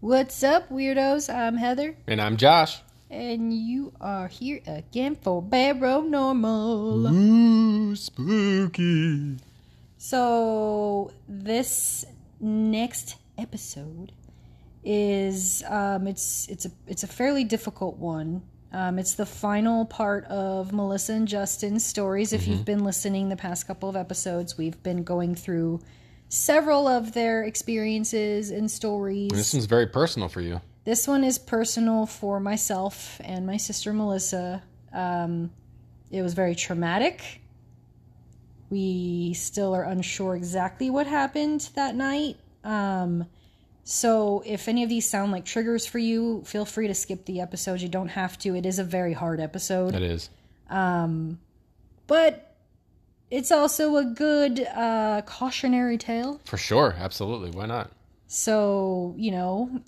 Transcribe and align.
What's 0.00 0.42
up, 0.42 0.68
weirdos? 0.70 1.32
I'm 1.32 1.56
Heather, 1.56 1.96
And 2.06 2.20
I'm 2.20 2.36
Josh. 2.36 2.80
and 3.10 3.52
you 3.52 3.92
are 4.00 4.28
here 4.28 4.60
again 4.66 5.16
for 5.16 5.42
Paranormal. 5.42 7.12
Ooh, 7.12 7.96
spooky. 7.96 9.36
So, 9.98 11.10
this 11.28 12.04
next 12.40 13.16
episode 13.38 14.12
is 14.84 15.64
um, 15.68 16.06
it's 16.06 16.46
it's 16.48 16.66
a 16.66 16.70
it's 16.86 17.02
a 17.02 17.06
fairly 17.08 17.44
difficult 17.44 17.96
one. 17.96 18.42
Um, 18.72 18.98
it's 18.98 19.14
the 19.14 19.26
final 19.26 19.86
part 19.86 20.24
of 20.26 20.72
Melissa 20.72 21.14
and 21.14 21.26
Justin's 21.26 21.84
stories. 21.84 22.32
If 22.32 22.46
you've 22.46 22.64
been 22.64 22.84
listening 22.84 23.28
the 23.30 23.36
past 23.36 23.66
couple 23.66 23.88
of 23.88 23.96
episodes, 23.96 24.58
we've 24.58 24.80
been 24.82 25.02
going 25.02 25.34
through 25.34 25.80
several 26.28 26.88
of 26.88 27.12
their 27.12 27.44
experiences 27.44 28.50
and 28.50 28.70
stories. 28.70 29.30
This 29.30 29.52
one's 29.52 29.66
very 29.66 29.86
personal 29.86 30.28
for 30.28 30.40
you. 30.40 30.60
This 30.84 31.08
one 31.08 31.24
is 31.24 31.38
personal 31.38 32.06
for 32.06 32.38
myself 32.38 33.20
and 33.24 33.46
my 33.46 33.56
sister 33.56 33.92
Melissa. 33.92 34.62
Um, 34.92 35.50
it 36.10 36.22
was 36.22 36.34
very 36.34 36.54
traumatic. 36.54 37.40
We 38.70 39.34
still 39.34 39.74
are 39.74 39.82
unsure 39.84 40.36
exactly 40.36 40.90
what 40.90 41.06
happened 41.06 41.68
that 41.74 41.94
night. 41.94 42.36
Um, 42.64 43.26
so, 43.84 44.42
if 44.44 44.66
any 44.66 44.82
of 44.82 44.88
these 44.88 45.08
sound 45.08 45.30
like 45.30 45.44
triggers 45.44 45.86
for 45.86 45.98
you, 45.98 46.42
feel 46.44 46.64
free 46.64 46.88
to 46.88 46.94
skip 46.94 47.24
the 47.24 47.40
episode. 47.40 47.80
You 47.80 47.88
don't 47.88 48.08
have 48.08 48.36
to. 48.40 48.56
It 48.56 48.66
is 48.66 48.80
a 48.80 48.84
very 48.84 49.12
hard 49.12 49.38
episode. 49.40 49.94
It 49.94 50.02
is. 50.02 50.28
But 52.08 52.45
it's 53.30 53.50
also 53.50 53.96
a 53.96 54.04
good 54.04 54.60
uh, 54.60 55.22
cautionary 55.26 55.98
tale. 55.98 56.40
For 56.44 56.56
sure. 56.56 56.94
Absolutely. 56.98 57.50
Why 57.50 57.66
not? 57.66 57.90
So, 58.28 59.14
you 59.16 59.30
know, 59.30 59.80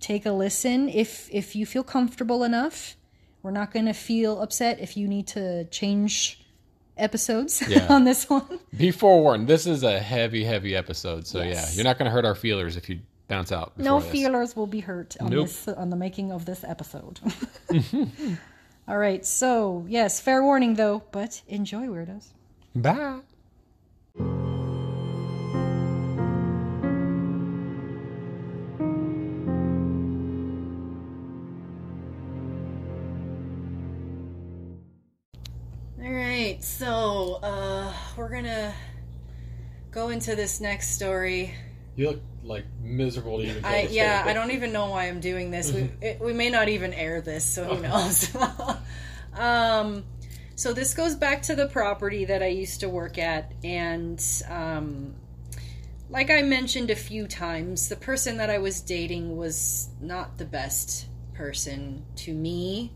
take 0.00 0.26
a 0.26 0.32
listen 0.32 0.88
if 0.88 1.28
if 1.32 1.54
you 1.56 1.66
feel 1.66 1.82
comfortable 1.84 2.44
enough. 2.44 2.96
We're 3.42 3.50
not 3.50 3.72
going 3.72 3.84
to 3.86 3.92
feel 3.92 4.40
upset 4.40 4.80
if 4.80 4.96
you 4.96 5.06
need 5.06 5.26
to 5.28 5.64
change 5.66 6.40
episodes 6.96 7.62
Yeah. 7.68 7.86
on 7.90 8.04
this 8.04 8.30
one. 8.30 8.58
Be 8.74 8.90
forewarned. 8.90 9.48
This 9.48 9.66
is 9.66 9.82
a 9.82 10.00
heavy, 10.00 10.44
heavy 10.44 10.74
episode. 10.74 11.26
So, 11.26 11.42
Yes. 11.42 11.70
yeah, 11.72 11.76
you're 11.76 11.84
not 11.84 11.98
going 11.98 12.06
to 12.06 12.10
hurt 12.10 12.24
our 12.24 12.34
feelers 12.34 12.78
if 12.78 12.88
you 12.88 13.00
bounce 13.28 13.52
out. 13.52 13.76
No 13.78 14.00
this. 14.00 14.10
feelers 14.10 14.56
will 14.56 14.66
be 14.66 14.80
hurt 14.80 15.16
on 15.20 15.28
Nope. 15.30 15.48
this 15.48 15.68
on 15.68 15.90
the 15.90 15.96
making 15.96 16.32
of 16.32 16.46
this 16.46 16.64
episode. 16.64 17.20
All 18.86 18.98
right. 18.98 19.24
So, 19.24 19.86
yes, 19.88 20.20
fair 20.20 20.42
warning 20.42 20.74
though, 20.74 21.02
but 21.10 21.42
enjoy 21.48 21.86
weirdos. 21.86 22.28
Bye. 22.74 23.20
All 36.02 36.12
right, 36.12 36.62
so 36.62 37.38
uh, 37.42 37.90
we're 38.16 38.28
gonna 38.28 38.74
go 39.90 40.10
into 40.10 40.36
this 40.36 40.60
next 40.60 40.90
story. 40.90 41.54
You 41.96 42.08
look 42.08 42.22
like 42.42 42.64
miserable 42.82 43.38
to 43.38 43.44
even 43.44 43.64
I 43.64 43.88
yeah, 43.90 44.24
I 44.26 44.32
don't 44.32 44.50
even 44.50 44.72
know 44.72 44.90
why 44.90 45.08
I'm 45.08 45.20
doing 45.20 45.50
this. 45.50 45.72
We 45.72 45.90
it, 46.00 46.20
we 46.20 46.32
may 46.32 46.50
not 46.50 46.68
even 46.68 46.92
air 46.92 47.20
this, 47.20 47.44
so 47.44 47.64
who 47.64 47.82
knows. 47.82 48.34
um, 49.34 50.04
so 50.56 50.72
this 50.72 50.94
goes 50.94 51.14
back 51.14 51.42
to 51.42 51.54
the 51.54 51.66
property 51.66 52.24
that 52.26 52.42
I 52.42 52.48
used 52.48 52.80
to 52.80 52.88
work 52.88 53.18
at, 53.18 53.52
and 53.62 54.22
um, 54.48 55.14
like 56.10 56.30
I 56.30 56.42
mentioned 56.42 56.90
a 56.90 56.96
few 56.96 57.26
times, 57.26 57.88
the 57.88 57.96
person 57.96 58.36
that 58.38 58.50
I 58.50 58.58
was 58.58 58.80
dating 58.80 59.36
was 59.36 59.88
not 60.00 60.38
the 60.38 60.44
best 60.44 61.06
person 61.32 62.04
to 62.16 62.32
me, 62.32 62.92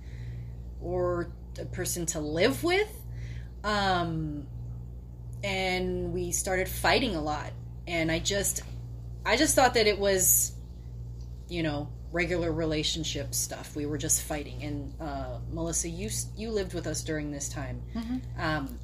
or 0.81 1.31
a 1.59 1.65
person 1.65 2.07
to 2.07 2.21
live 2.21 2.62
with. 2.62 2.93
Um, 3.65 4.47
and 5.43 6.12
we 6.12 6.33
started 6.33 6.69
fighting 6.69 7.15
a 7.15 7.21
lot, 7.21 7.53
and 7.87 8.11
I 8.11 8.19
just 8.19 8.62
I 9.28 9.37
just 9.37 9.55
thought 9.55 9.75
that 9.75 9.87
it 9.87 9.99
was, 9.99 10.53
you 11.50 11.62
know, 11.62 11.91
regular 12.12 12.50
relationship 12.50 13.34
stuff. 13.34 13.77
We 13.77 13.84
were 13.84 13.99
just 13.99 14.22
fighting. 14.22 14.62
And 14.62 14.94
uh, 14.99 15.39
Melissa, 15.53 15.91
you 15.91 16.09
you 16.34 16.50
lived 16.50 16.72
with 16.72 16.87
us 16.87 17.05
during 17.05 17.31
this 17.31 17.50
time, 17.50 17.83
um, 18.39 18.78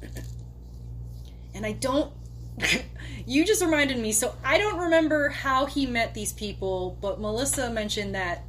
and 1.55 1.65
I 1.65 1.71
don't. 1.71 2.13
you 3.25 3.43
just 3.43 3.63
reminded 3.63 3.97
me. 3.97 4.11
So 4.11 4.35
I 4.43 4.59
don't 4.59 4.77
remember 4.77 5.29
how 5.29 5.65
he 5.65 5.87
met 5.87 6.13
these 6.13 6.31
people, 6.31 6.95
but 7.01 7.19
Melissa 7.19 7.71
mentioned 7.71 8.13
that 8.13 8.43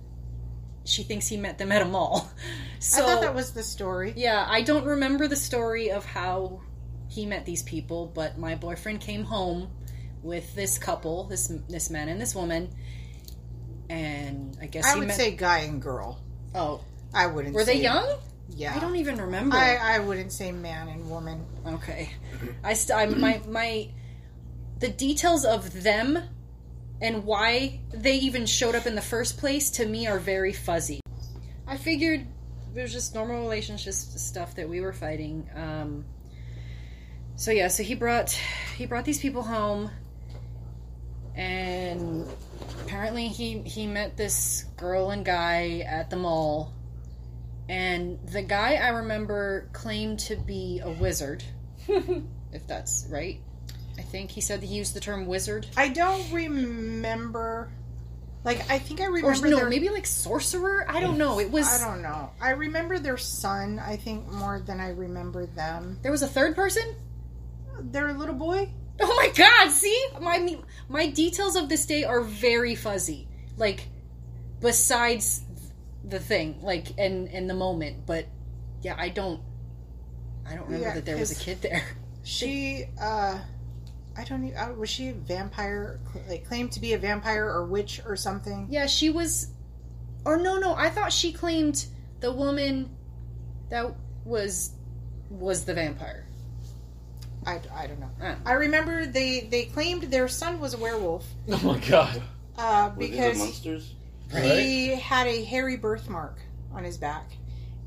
she 0.85 1.03
thinks 1.03 1.27
he 1.27 1.39
met 1.39 1.57
them 1.57 1.73
at 1.73 1.81
a 1.81 1.87
mall. 1.87 2.31
So 2.79 3.03
I 3.05 3.07
thought 3.07 3.23
that 3.23 3.35
was 3.35 3.53
the 3.53 3.63
story. 3.63 4.13
yeah, 4.17 4.47
I 4.47 4.61
don't 4.61 4.85
remember 4.85 5.29
the 5.29 5.37
story 5.37 5.91
of 5.91 6.05
how 6.05 6.61
he 7.09 7.25
met 7.25 7.47
these 7.47 7.63
people, 7.63 8.13
but 8.15 8.39
my 8.39 8.55
boyfriend 8.55 9.01
came 9.01 9.25
home 9.25 9.71
with 10.27 10.55
this 10.55 10.79
couple, 10.79 11.25
this 11.25 11.53
this 11.69 11.89
man 11.91 12.09
and 12.09 12.21
this 12.21 12.35
woman, 12.35 12.69
and 13.89 14.57
I 14.61 14.67
guess 14.67 14.87
I 14.87 14.95
he 14.95 14.99
would 14.99 15.09
met. 15.09 15.17
say 15.17 15.31
guy 15.37 15.61
and 15.61 15.81
girl. 15.81 16.21
oh, 16.55 16.83
I 17.15 17.27
wouldn't. 17.29 17.55
Say 17.55 17.59
were 17.59 17.65
they 17.65 17.81
young? 17.81 18.19
Yeah. 18.49 18.75
I 18.75 18.79
don't 18.79 18.97
even 18.97 19.21
remember. 19.21 19.57
I, 19.57 19.77
I 19.77 19.99
wouldn't 20.01 20.33
say 20.33 20.53
man 20.53 20.89
and 20.89 21.09
woman. 21.11 21.45
okay, 21.67 22.11
I, 22.63 22.75
st- 22.75 22.99
I 22.99 23.07
my 23.07 23.41
my 23.49 23.89
the 24.79 24.89
details 24.89 25.45
of 25.45 25.83
them 25.83 26.19
and 27.01 27.25
why 27.25 27.81
they 27.93 28.17
even 28.17 28.47
showed 28.47 28.75
up 28.75 28.87
in 28.87 28.95
the 28.95 29.03
first 29.03 29.39
place 29.39 29.71
to 29.73 29.87
me 29.87 30.07
are 30.07 30.19
very 30.19 30.53
fuzzy. 30.53 31.01
I 31.67 31.77
figured 31.77 32.27
it 32.75 32.83
was 32.83 32.93
just 32.93 33.15
normal 33.15 33.41
relationship 33.41 33.93
stuff 33.95 34.55
that 34.57 34.69
we 34.69 34.81
were 34.81 34.93
fighting. 34.93 35.49
Um, 35.55 36.05
so 37.37 37.51
yeah, 37.51 37.69
so 37.69 37.83
he 37.83 37.95
brought 37.95 38.31
he 38.77 38.87
brought 38.87 39.05
these 39.05 39.19
people 39.19 39.43
home, 39.43 39.91
and 41.37 42.27
apparently 42.83 43.29
he 43.29 43.61
he 43.61 43.87
met 43.87 44.17
this 44.17 44.65
girl 44.77 45.11
and 45.11 45.25
guy 45.25 45.81
at 45.87 46.11
the 46.11 46.17
mall, 46.17 46.73
and 47.69 48.19
the 48.29 48.43
guy 48.43 48.75
I 48.77 48.89
remember 48.89 49.69
claimed 49.73 50.19
to 50.21 50.37
be 50.37 50.81
a 50.83 50.91
wizard, 50.91 51.45
if 51.89 52.67
that's 52.67 53.07
right. 53.11 53.41
I 53.99 54.03
think 54.03 54.31
he 54.31 54.41
said 54.41 54.61
that 54.61 54.67
he 54.67 54.75
used 54.77 54.95
the 54.95 55.01
term 55.01 55.27
wizard. 55.27 55.67
I 55.77 55.89
don't 55.89 56.31
remember. 56.33 57.71
Like 58.45 58.71
I 58.71 58.79
think 58.79 59.01
I 59.01 59.07
Or 59.07 59.13
remember. 59.13 59.49
no, 59.49 59.57
their, 59.57 59.69
maybe 59.71 59.89
like 59.89 60.07
sorcerer. 60.07 60.85
I 60.89 61.01
don't 61.01 61.19
know. 61.19 61.41
It 61.41 61.51
was 61.51 61.67
I 61.83 61.85
don't 61.85 62.01
know. 62.03 62.31
I 62.41 62.51
remember 62.51 62.99
their 62.99 63.17
son. 63.17 63.79
I 63.81 63.97
think 63.97 64.31
more 64.31 64.61
than 64.61 64.79
I 64.81 64.91
remember 64.91 65.47
them. 65.47 65.99
there 66.03 66.13
was 66.13 66.23
a 66.23 66.29
third 66.29 66.55
person. 66.55 66.95
Their 67.81 68.13
little 68.13 68.35
boy. 68.37 68.69
Oh 69.01 69.15
my 69.17 69.31
god! 69.35 69.71
See, 69.71 70.07
my 70.21 70.57
my 70.89 71.07
details 71.09 71.57
of 71.57 71.69
this 71.69 71.87
day 71.87 72.05
are 72.05 72.23
very 72.23 72.75
fuzzy. 72.75 73.29
Like, 73.57 73.89
besides 74.61 75.43
the 76.05 76.19
thing, 76.19 76.61
like, 76.63 76.89
and 76.99 77.29
and 77.29 77.49
the 77.49 77.55
moment, 77.55 78.07
but 78.07 78.27
yeah, 78.83 78.95
I 78.99 79.09
don't, 79.09 79.41
I 80.47 80.55
don't 80.55 80.67
remember 80.67 80.87
Yeah, 80.89 80.95
that 80.95 81.05
there 81.05 81.17
was 81.17 81.33
a 81.33 81.43
kid 81.43 81.63
there. 81.63 81.83
She. 82.23 82.87
uh 83.01 83.39
I 84.19 84.25
don't 84.25 84.45
even. 84.45 84.57
Uh, 84.59 84.73
was 84.73 84.89
she 84.91 85.09
a 85.11 85.13
vampire? 85.13 86.01
Like 86.29 86.47
claimed 86.47 86.73
to 86.73 86.81
be 86.81 86.95
a 86.95 86.99
vampire 86.99 87.45
or 87.47 87.67
witch 87.67 88.01
or 88.05 88.17
something? 88.17 88.67
Yeah, 88.71 88.87
she 88.87 89.11
was, 89.11 89.51
or 90.25 90.39
no, 90.39 90.59
no, 90.59 90.75
I 90.75 90.89
thought 90.91 91.13
she 91.13 91.33
claimed 91.33 91.87
the 92.21 92.33
woman 92.33 92.91
that 93.69 93.95
was 94.25 94.73
was 95.31 95.65
the 95.65 95.75
vampire. 95.75 96.26
I, 97.47 97.61
I 97.75 97.87
don't 97.87 98.01
know. 98.01 98.11
I 98.45 98.53
remember 98.53 99.07
they 99.07 99.41
they 99.41 99.67
claimed 99.67 100.03
their 100.05 100.29
son 100.29 100.59
was 100.61 100.75
a 100.75 100.79
werewolf 100.79 101.25
Oh, 101.49 101.61
my 101.65 101.79
God. 101.89 102.21
uh, 102.59 102.91
Were 102.95 103.01
these 103.01 103.11
the 103.11 103.17
because 103.17 103.39
monsters? 103.39 103.95
he 104.43 104.89
had 104.89 105.27
a 105.29 105.45
hairy 105.45 105.77
birthmark 105.77 106.39
on 106.73 106.83
his 106.85 106.99
back, 106.99 107.31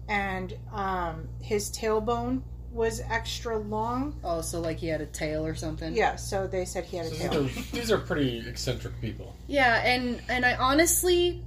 and 0.08 0.54
um, 0.72 1.28
his 1.42 1.70
tailbone 1.70 2.42
was 2.72 3.02
extra 3.10 3.58
long. 3.58 4.16
Oh, 4.24 4.42
so 4.42 4.60
like 4.62 4.78
he 4.78 4.88
had 4.88 5.02
a 5.02 5.06
tail 5.08 5.46
or 5.46 5.56
something. 5.56 5.94
Yeah, 5.94 6.16
so 6.16 6.48
they 6.48 6.64
said 6.66 6.86
he 6.86 6.98
had 6.98 7.08
a 7.08 7.10
These 7.10 7.20
tail. 7.20 7.46
are, 7.46 7.50
these 7.74 7.92
are 7.92 7.98
pretty 7.98 8.48
eccentric 8.48 9.00
people. 9.02 9.36
Yeah, 9.48 9.82
and 9.84 10.22
and 10.30 10.46
I 10.46 10.56
honestly, 10.56 11.44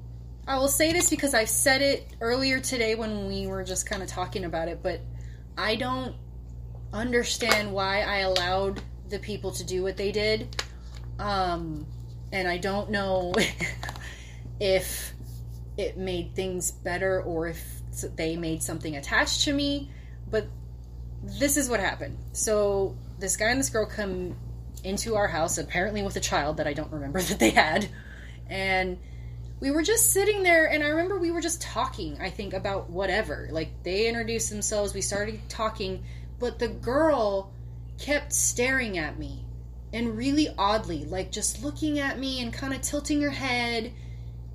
I 0.47 0.59
will 0.59 0.69
say 0.69 0.93
this 0.93 1.09
because 1.09 1.32
I've 1.32 1.49
said 1.49 1.81
it 1.81 2.06
earlier 2.20 2.61
today 2.61 2.94
when 2.94 3.29
we 3.29 3.47
were 3.47 3.64
just 3.64 3.87
kind 3.87 4.03
of 4.03 4.09
talking 4.09 4.44
about 4.44 4.69
it, 4.69 4.81
but 4.82 5.00
I 5.56 5.76
don't 5.76 6.14
understand 6.93 7.73
why 7.73 8.03
I 8.03 8.19
allowed 8.19 8.81
the 9.09 9.19
people 9.19 9.53
to 9.53 9.65
do 9.65 9.83
what 9.83 9.97
they 9.97 10.12
did, 10.12 10.62
um, 11.19 11.87
and 12.33 12.49
I 12.49 12.59
don't 12.59 12.91
know 12.91 13.35
if 14.61 15.12
it 15.77 15.97
made 15.97 16.35
things 16.35 16.71
better 16.71 17.23
or 17.23 17.49
if 17.49 17.65
they 18.17 18.37
made 18.37 18.62
something 18.62 18.97
attached 18.97 19.44
to 19.44 19.53
me, 19.53 19.91
but 20.31 20.47
this 21.23 21.56
is 21.56 21.69
what 21.69 21.81
happened. 21.81 22.19
So 22.33 22.97
this 23.19 23.37
guy 23.37 23.50
and 23.50 23.61
this 23.61 23.71
girl 23.71 23.87
come 23.87 24.35
into 24.85 25.15
our 25.15 25.29
house, 25.29 25.59
apparently 25.59 26.03
with 26.03 26.17
a 26.17 26.21
child 26.21 26.56
that 26.56 26.67
I 26.67 26.73
don't 26.73 26.93
remember 26.93 27.21
that 27.23 27.38
they 27.38 27.50
had, 27.50 27.88
and 28.49 28.99
we 29.61 29.71
were 29.71 29.83
just 29.83 30.11
sitting 30.12 30.43
there 30.43 30.67
and 30.67 30.83
I 30.83 30.88
remember 30.88 31.21
we 31.21 31.31
were 31.31 31.41
just 31.41 31.62
talking, 31.62 32.21
I 32.21 32.31
think, 32.31 32.53
about 32.53 32.91
whatever. 32.91 33.49
Like 33.53 33.85
they 33.85 34.09
introduced 34.09 34.50
themselves, 34.50 34.93
we 34.93 35.00
started 35.03 35.41
talking, 35.49 36.03
but 36.43 36.59
the 36.59 36.67
girl 36.67 37.53
kept 38.00 38.33
staring 38.33 38.99
at 38.99 39.17
me 39.17 39.47
and 39.93 40.19
really 40.19 40.49
oddly, 40.59 41.05
like 41.05 41.31
just 41.31 41.62
looking 41.62 42.00
at 42.00 42.19
me 42.19 42.43
and 42.43 42.53
kind 42.53 42.75
of 42.75 42.81
tilting 42.83 43.23
her 43.23 43.31
head. 43.31 43.93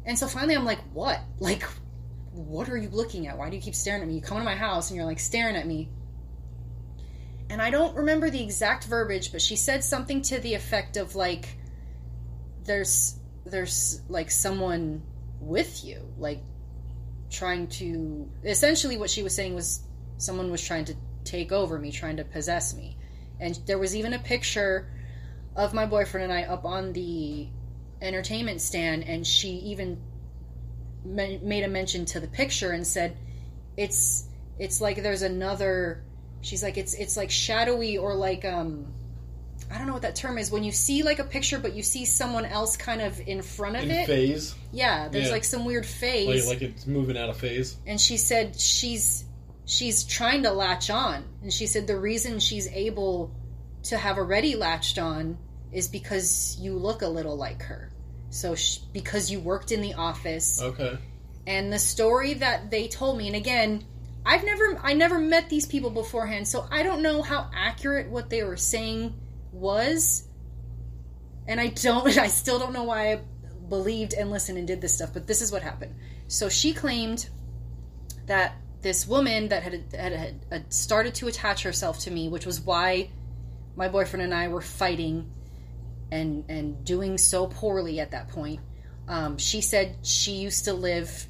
And 0.05 0.19
so 0.19 0.27
finally 0.27 0.53
I'm 0.53 0.65
like, 0.65 0.81
what? 0.91 1.21
Like, 1.39 1.63
what 2.33 2.67
are 2.67 2.75
you 2.75 2.89
looking 2.89 3.27
at? 3.27 3.37
Why 3.37 3.49
do 3.49 3.55
you 3.55 3.61
keep 3.61 3.73
staring 3.73 4.01
at 4.01 4.07
me? 4.09 4.15
You 4.15 4.21
come 4.21 4.37
to 4.37 4.43
my 4.43 4.57
house 4.57 4.89
and 4.89 4.97
you're 4.97 5.05
like 5.05 5.21
staring 5.21 5.55
at 5.55 5.65
me. 5.65 5.87
And 7.49 7.61
I 7.61 7.69
don't 7.69 7.95
remember 7.95 8.29
the 8.29 8.43
exact 8.43 8.83
verbiage, 8.83 9.31
but 9.31 9.41
she 9.41 9.55
said 9.55 9.81
something 9.81 10.21
to 10.23 10.39
the 10.41 10.55
effect 10.55 10.97
of 10.97 11.15
like, 11.15 11.57
there's 12.65 13.17
there's 13.45 14.01
like 14.09 14.29
someone 14.29 15.03
with 15.39 15.85
you 15.85 16.01
like 16.17 16.43
trying 17.29 17.67
to 17.67 18.29
essentially 18.43 18.97
what 18.97 19.09
she 19.09 19.23
was 19.23 19.33
saying 19.33 19.55
was 19.55 19.83
someone 20.17 20.51
was 20.51 20.61
trying 20.61 20.83
to 20.83 20.93
take 21.27 21.51
over 21.51 21.77
me 21.77 21.91
trying 21.91 22.17
to 22.17 22.23
possess 22.23 22.73
me 22.75 22.95
and 23.39 23.59
there 23.67 23.77
was 23.77 23.95
even 23.95 24.13
a 24.13 24.19
picture 24.19 24.87
of 25.55 25.73
my 25.73 25.85
boyfriend 25.85 26.23
and 26.23 26.33
I 26.33 26.43
up 26.43 26.65
on 26.65 26.93
the 26.93 27.47
entertainment 28.01 28.61
stand 28.61 29.03
and 29.03 29.25
she 29.25 29.49
even 29.49 29.99
made 31.05 31.63
a 31.63 31.67
mention 31.67 32.05
to 32.05 32.19
the 32.19 32.27
picture 32.27 32.71
and 32.71 32.85
said 32.85 33.15
it's 33.75 34.25
it's 34.59 34.81
like 34.81 35.01
there's 35.03 35.21
another 35.21 36.03
she's 36.41 36.61
like 36.63 36.77
it's 36.77 36.93
it's 36.93 37.15
like 37.17 37.31
shadowy 37.31 37.97
or 37.97 38.13
like 38.15 38.43
um 38.45 38.87
I 39.71 39.77
don't 39.77 39.87
know 39.87 39.93
what 39.93 40.03
that 40.03 40.15
term 40.15 40.37
is 40.37 40.49
when 40.51 40.63
you 40.63 40.71
see 40.71 41.03
like 41.03 41.19
a 41.19 41.25
picture, 41.25 41.59
but 41.59 41.73
you 41.73 41.83
see 41.83 42.05
someone 42.05 42.45
else 42.45 42.77
kind 42.77 43.01
of 43.01 43.19
in 43.27 43.41
front 43.41 43.75
of 43.75 43.83
In 43.83 43.91
it. 43.91 44.07
phase. 44.07 44.55
Yeah, 44.71 45.09
there's 45.09 45.25
Yeah. 45.25 45.31
like 45.33 45.43
some 45.43 45.65
weird 45.65 45.85
phase. 45.85 46.45
Like, 46.47 46.61
like 46.61 46.69
it's 46.69 46.87
moving 46.87 47.17
out 47.17 47.27
of 47.29 47.35
phase. 47.35 47.75
and 47.85 47.99
she 47.99 48.15
said 48.15 48.57
she's 48.57 49.25
she's 49.67 50.03
trying 50.03 50.41
to 50.43 50.51
latch 50.51 50.89
on, 50.89 51.23
and 51.43 51.53
she 51.53 51.67
said 51.67 51.85
the 51.85 51.99
reason 51.99 52.39
she's 52.39 52.67
able 52.69 53.31
to 53.83 53.97
have 53.97 54.17
already 54.17 54.55
latched 54.55 54.97
on 54.97 55.37
is 55.71 55.87
because 55.87 56.57
you 56.59 56.73
look 56.73 57.03
a 57.03 57.07
little 57.07 57.35
like 57.35 57.61
her. 57.61 57.91
So 58.31 58.55
sh- 58.55 58.77
because 58.91 59.29
you 59.29 59.39
worked 59.39 59.71
in 59.71 59.81
the 59.81 59.93
office, 59.93 60.59
Okay. 60.61 60.97
and 61.45 61.71
the 61.71 61.77
story 61.79 62.33
that 62.35 62.71
they 62.71 62.87
told 62.87 63.17
me 63.17 63.27
and 63.27 63.35
again 63.37 63.85
i've 64.25 64.43
never 64.43 64.77
i 64.83 64.91
never 64.91 65.17
met 65.17 65.49
these 65.49 65.65
people 65.65 65.89
beforehand 65.89 66.45
so 66.45 66.67
i 66.69 66.83
don't 66.83 67.01
know 67.01 67.21
how 67.21 67.49
accurate 67.55 68.09
what 68.09 68.29
they 68.29 68.43
were 68.43 68.57
saying 68.57 69.13
was 69.53 70.27
and 71.47 71.57
i 71.61 71.67
don't 71.67 72.17
i 72.17 72.27
still 72.27 72.59
don't 72.59 72.73
know 72.73 72.83
why 72.83 73.13
i 73.13 73.21
believed 73.69 74.13
and 74.13 74.29
listened 74.29 74.57
and 74.57 74.67
did 74.67 74.81
this 74.81 74.93
stuff 74.93 75.13
but 75.13 75.25
this 75.25 75.41
is 75.41 75.49
what 75.49 75.61
happened 75.61 75.95
so 76.27 76.49
she 76.49 76.73
claimed 76.73 77.29
that 78.25 78.57
this 78.87 79.07
woman 79.07 79.49
that 79.49 79.63
had, 79.63 79.83
had, 79.93 80.39
had, 80.49 80.73
started 80.73 81.13
to 81.13 81.27
attach 81.27 81.63
herself 81.63 81.99
to 81.99 82.11
me 82.11 82.29
which 82.29 82.45
was 82.45 82.61
why 82.61 83.09
my 83.75 83.87
boyfriend 83.87 84.23
and 84.23 84.33
i 84.33 84.47
were 84.47 84.61
fighting 84.61 85.29
and 86.11 86.45
and 86.49 86.85
doing 86.85 87.17
so 87.17 87.47
poorly 87.47 87.99
at 87.99 88.11
that 88.11 88.29
point 88.29 88.61
um, 89.07 89.37
she 89.37 89.61
said 89.61 89.95
she 90.03 90.33
used 90.33 90.65
to 90.65 90.73
live 90.73 91.27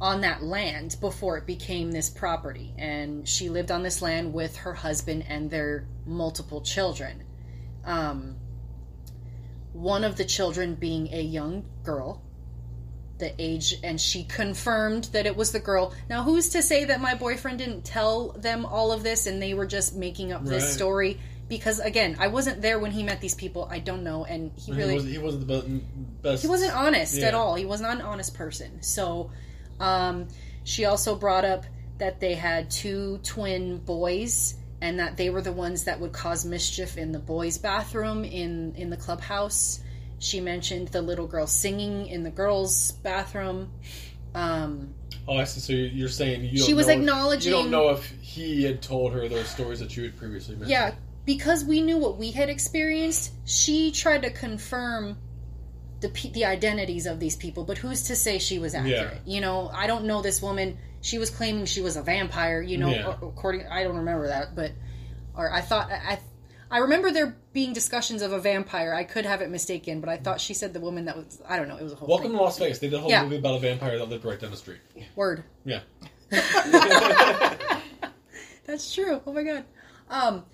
on 0.00 0.22
that 0.22 0.42
land 0.42 0.96
before 1.00 1.36
it 1.36 1.46
became 1.46 1.90
this 1.92 2.08
property. 2.08 2.72
And 2.78 3.28
she 3.28 3.50
lived 3.50 3.70
on 3.70 3.82
this 3.82 4.00
land 4.00 4.32
with 4.32 4.56
her 4.58 4.72
husband 4.72 5.24
and 5.28 5.50
their 5.50 5.86
multiple 6.06 6.62
children. 6.62 7.22
Um, 7.84 8.36
one 9.72 10.04
of 10.04 10.16
the 10.16 10.24
children 10.24 10.74
being 10.74 11.12
a 11.12 11.20
young 11.20 11.64
girl, 11.82 12.22
the 13.20 13.32
age, 13.38 13.76
and 13.84 14.00
she 14.00 14.24
confirmed 14.24 15.04
that 15.12 15.26
it 15.26 15.36
was 15.36 15.52
the 15.52 15.60
girl. 15.60 15.94
Now, 16.08 16.24
who's 16.24 16.48
to 16.50 16.62
say 16.62 16.86
that 16.86 17.00
my 17.00 17.14
boyfriend 17.14 17.58
didn't 17.58 17.84
tell 17.84 18.32
them 18.32 18.66
all 18.66 18.90
of 18.92 19.02
this 19.04 19.26
and 19.26 19.40
they 19.40 19.54
were 19.54 19.66
just 19.66 19.94
making 19.94 20.32
up 20.32 20.44
this 20.44 20.64
Right. 20.64 20.72
story? 20.72 21.20
Because 21.48 21.80
again, 21.80 22.16
I 22.20 22.28
wasn't 22.28 22.62
there 22.62 22.78
when 22.78 22.92
he 22.92 23.02
met 23.02 23.20
these 23.20 23.34
people. 23.34 23.66
I 23.70 23.78
don't 23.80 24.02
know, 24.04 24.24
and 24.24 24.50
he 24.56 24.72
really 24.72 24.90
he, 24.90 24.96
was, 24.96 25.04
he 25.06 25.18
wasn't 25.18 25.46
the 25.48 25.60
be- 25.62 25.84
best. 26.22 26.42
he 26.42 26.48
wasn't 26.48 26.74
honest 26.74 27.14
Yeah. 27.18 27.26
at 27.28 27.34
all. 27.34 27.54
He 27.54 27.64
was 27.64 27.80
not 27.80 27.96
an 27.96 28.02
honest 28.02 28.34
person. 28.34 28.82
So, 28.82 29.30
um, 29.78 30.28
she 30.64 30.84
also 30.84 31.14
brought 31.16 31.44
up 31.44 31.64
that 31.98 32.20
they 32.20 32.34
had 32.34 32.70
two 32.70 33.18
twin 33.24 33.78
boys 33.78 34.54
and 34.80 34.98
that 35.00 35.16
they 35.16 35.28
were 35.28 35.42
the 35.42 35.52
ones 35.52 35.84
that 35.84 36.00
would 36.00 36.12
cause 36.12 36.44
mischief 36.44 36.96
in 36.96 37.12
the 37.12 37.18
boys' 37.18 37.58
bathroom 37.58 38.24
in 38.24 38.74
in 38.76 38.88
the 38.90 38.96
clubhouse. 38.96 39.80
She 40.20 40.40
mentioned 40.40 40.88
the 40.88 41.02
little 41.02 41.26
girl 41.26 41.46
singing 41.48 42.06
in 42.06 42.22
the 42.22 42.30
girls' 42.30 42.92
bathroom. 42.92 43.72
Um, 44.34 44.94
Oh, 45.26 45.36
I 45.36 45.44
see. 45.44 45.60
So 45.60 45.72
you're 45.72 46.08
saying 46.08 46.44
you 46.44 46.58
don't 46.58 46.66
She 46.66 46.74
was 46.74 46.86
know 46.86 46.92
if- 46.92 46.98
acknowledging- 46.98 47.52
you 47.52 47.58
don't 47.58 47.70
know 47.70 47.88
if 47.90 48.10
he 48.20 48.62
had 48.64 48.80
told 48.82 49.12
her 49.12 49.28
those 49.28 49.48
stories 49.48 49.80
that 49.80 49.96
you 49.96 50.04
had 50.04 50.16
previously 50.16 50.54
mentioned. 50.54 50.70
yeah, 50.70 50.94
because 51.24 51.64
we 51.64 51.80
knew 51.82 51.98
what 51.98 52.16
we 52.16 52.30
had 52.30 52.48
experienced, 52.48 53.32
she 53.44 53.90
tried 53.90 54.22
to 54.22 54.30
confirm 54.30 55.18
the 56.00 56.08
the 56.32 56.44
identities 56.46 57.06
of 57.06 57.20
these 57.20 57.36
people. 57.36 57.64
But 57.64 57.78
who's 57.78 58.02
to 58.04 58.16
say 58.16 58.38
she 58.38 58.58
was 58.58 58.74
accurate? 58.74 59.20
You 59.26 59.40
know, 59.40 59.70
I 59.72 59.86
don't 59.86 60.04
know 60.06 60.22
this 60.22 60.40
woman. 60.40 60.78
She 61.02 61.18
was 61.18 61.28
claiming 61.30 61.66
she 61.66 61.80
was 61.82 61.96
a 61.96 62.02
vampire. 62.02 62.60
You 62.62 62.78
know, 62.78 62.88
Yeah. 62.90 63.14
according 63.22 63.66
I 63.66 63.82
don't 63.84 63.96
remember 63.96 64.28
that, 64.28 64.54
but 64.54 64.72
or 65.36 65.52
I 65.52 65.60
thought 65.60 65.90
I. 65.90 66.18
I 66.70 66.78
remember 66.78 67.10
there 67.10 67.36
being 67.52 67.72
discussions 67.72 68.22
of 68.22 68.32
a 68.32 68.38
vampire. 68.40 68.94
I 68.94 69.02
could 69.04 69.24
have 69.26 69.40
it 69.42 69.50
mistaken, 69.50 70.00
but 70.00 70.08
I 70.08 70.16
thought 70.16 70.40
she 70.40 70.54
said 70.54 70.72
the 70.72 70.80
woman 70.80 71.06
that 71.06 71.16
was. 71.16 71.42
I 71.48 71.56
don't 71.56 71.66
know. 71.68 71.76
It 71.76 71.82
was 71.82 71.92
a 71.92 71.96
whole 71.96 72.08
Welcome 72.08 72.28
thing. 72.30 72.38
to 72.38 72.42
Las 72.44 72.58
Vegas. 72.58 72.78
They 72.78 72.88
did 72.88 72.96
a 72.96 73.00
whole 73.00 73.10
Yeah. 73.10 73.24
movie 73.24 73.38
about 73.38 73.56
a 73.56 73.58
vampire 73.58 73.98
that 73.98 74.08
lived 74.08 74.24
right 74.24 74.38
down 74.38 74.50
the 74.52 74.56
street. 74.56 74.78
word. 75.16 75.44
Yeah. 75.64 75.80
That's 78.66 78.94
true. 78.94 79.20
Oh 79.26 79.32
my 79.32 79.42
god. 79.42 79.64
Um 80.08 80.44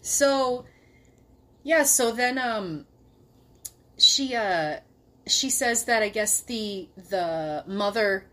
so 0.00 0.64
yeah, 1.62 1.82
so 1.82 2.12
then 2.12 2.38
um 2.38 2.86
she 3.98 4.34
uh 4.34 4.76
she 5.26 5.50
says 5.50 5.84
that 5.84 6.02
I 6.02 6.08
guess 6.08 6.40
the 6.42 6.88
the 7.10 7.64
mother 7.66 8.26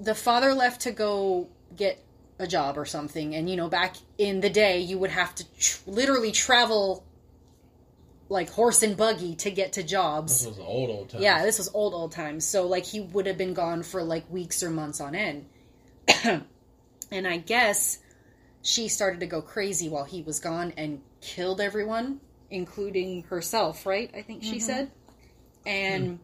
the 0.00 0.14
father 0.14 0.54
left 0.54 0.80
to 0.82 0.90
go 0.90 1.48
get 1.76 2.02
a 2.38 2.46
job 2.46 2.76
or 2.76 2.84
something 2.84 3.34
and 3.34 3.48
you 3.48 3.56
know 3.56 3.68
back 3.68 3.96
in 4.18 4.40
the 4.40 4.50
day 4.50 4.80
you 4.80 4.98
would 4.98 5.10
have 5.10 5.34
to 5.34 5.44
tr- 5.58 5.78
literally 5.86 6.32
travel 6.32 7.06
like 8.28 8.50
horse 8.50 8.82
and 8.82 8.96
buggy 8.96 9.36
to 9.36 9.50
get 9.50 9.74
to 9.74 9.82
jobs. 9.82 10.40
This 10.40 10.48
was 10.48 10.58
old, 10.58 10.90
old 10.90 11.10
times. 11.10 11.22
Yeah, 11.22 11.44
this 11.44 11.58
was 11.58 11.70
old, 11.72 11.94
old 11.94 12.12
times. 12.12 12.44
So, 12.44 12.66
like, 12.66 12.84
he 12.84 13.00
would 13.00 13.26
have 13.26 13.38
been 13.38 13.54
gone 13.54 13.82
for 13.82 14.02
like 14.02 14.28
weeks 14.30 14.62
or 14.62 14.70
months 14.70 15.00
on 15.00 15.14
end. 15.14 15.46
and 17.10 17.26
I 17.26 17.36
guess 17.36 17.98
she 18.62 18.88
started 18.88 19.20
to 19.20 19.26
go 19.26 19.42
crazy 19.42 19.88
while 19.88 20.04
he 20.04 20.22
was 20.22 20.40
gone 20.40 20.72
and 20.76 21.00
killed 21.20 21.60
everyone, 21.60 22.20
including 22.50 23.22
herself, 23.24 23.86
right? 23.86 24.10
I 24.14 24.22
think 24.22 24.42
she 24.42 24.56
mm-hmm. 24.56 24.58
said. 24.58 24.90
And 25.64 26.18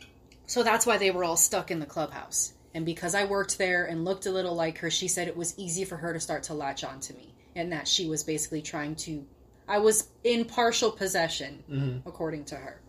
hmm. 0.00 0.02
so 0.46 0.62
that's 0.62 0.86
why 0.86 0.98
they 0.98 1.10
were 1.10 1.24
all 1.24 1.36
stuck 1.36 1.70
in 1.70 1.80
the 1.80 1.86
clubhouse. 1.86 2.52
And 2.74 2.86
because 2.86 3.14
I 3.14 3.24
worked 3.24 3.58
there 3.58 3.84
and 3.84 4.04
looked 4.04 4.26
a 4.26 4.30
little 4.30 4.54
like 4.54 4.78
her, 4.78 4.90
she 4.90 5.08
said 5.08 5.28
it 5.28 5.36
was 5.36 5.58
easy 5.58 5.84
for 5.84 5.96
her 5.96 6.12
to 6.12 6.20
start 6.20 6.44
to 6.44 6.54
latch 6.54 6.84
on 6.84 7.00
to 7.00 7.14
me. 7.14 7.34
And 7.54 7.72
that 7.72 7.86
she 7.86 8.06
was 8.06 8.24
basically 8.24 8.62
trying 8.62 8.94
to. 8.96 9.26
I 9.68 9.78
was 9.78 10.08
in 10.24 10.44
partial 10.46 10.90
possession, 10.90 12.02
according 12.06 12.46
to 12.46 12.56
her. 12.56 12.80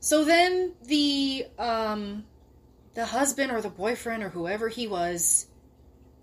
so 0.00 0.24
then 0.24 0.74
the 0.84 1.46
um, 1.58 2.24
the 2.94 3.04
husband 3.04 3.50
or 3.52 3.60
the 3.60 3.68
boyfriend 3.68 4.22
or 4.22 4.28
whoever 4.28 4.68
he 4.68 4.86
was, 4.86 5.46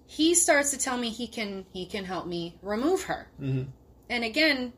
he 0.08 0.34
starts 0.34 0.72
to 0.72 0.78
tell 0.78 0.98
me 0.98 1.10
he 1.10 1.28
can 1.28 1.66
he 1.74 1.86
can 1.86 2.06
help 2.06 2.26
me 2.26 2.58
remove 2.62 3.04
her. 3.04 3.28
Mhm. 3.40 3.68
And 4.10 4.24
again, 4.24 4.74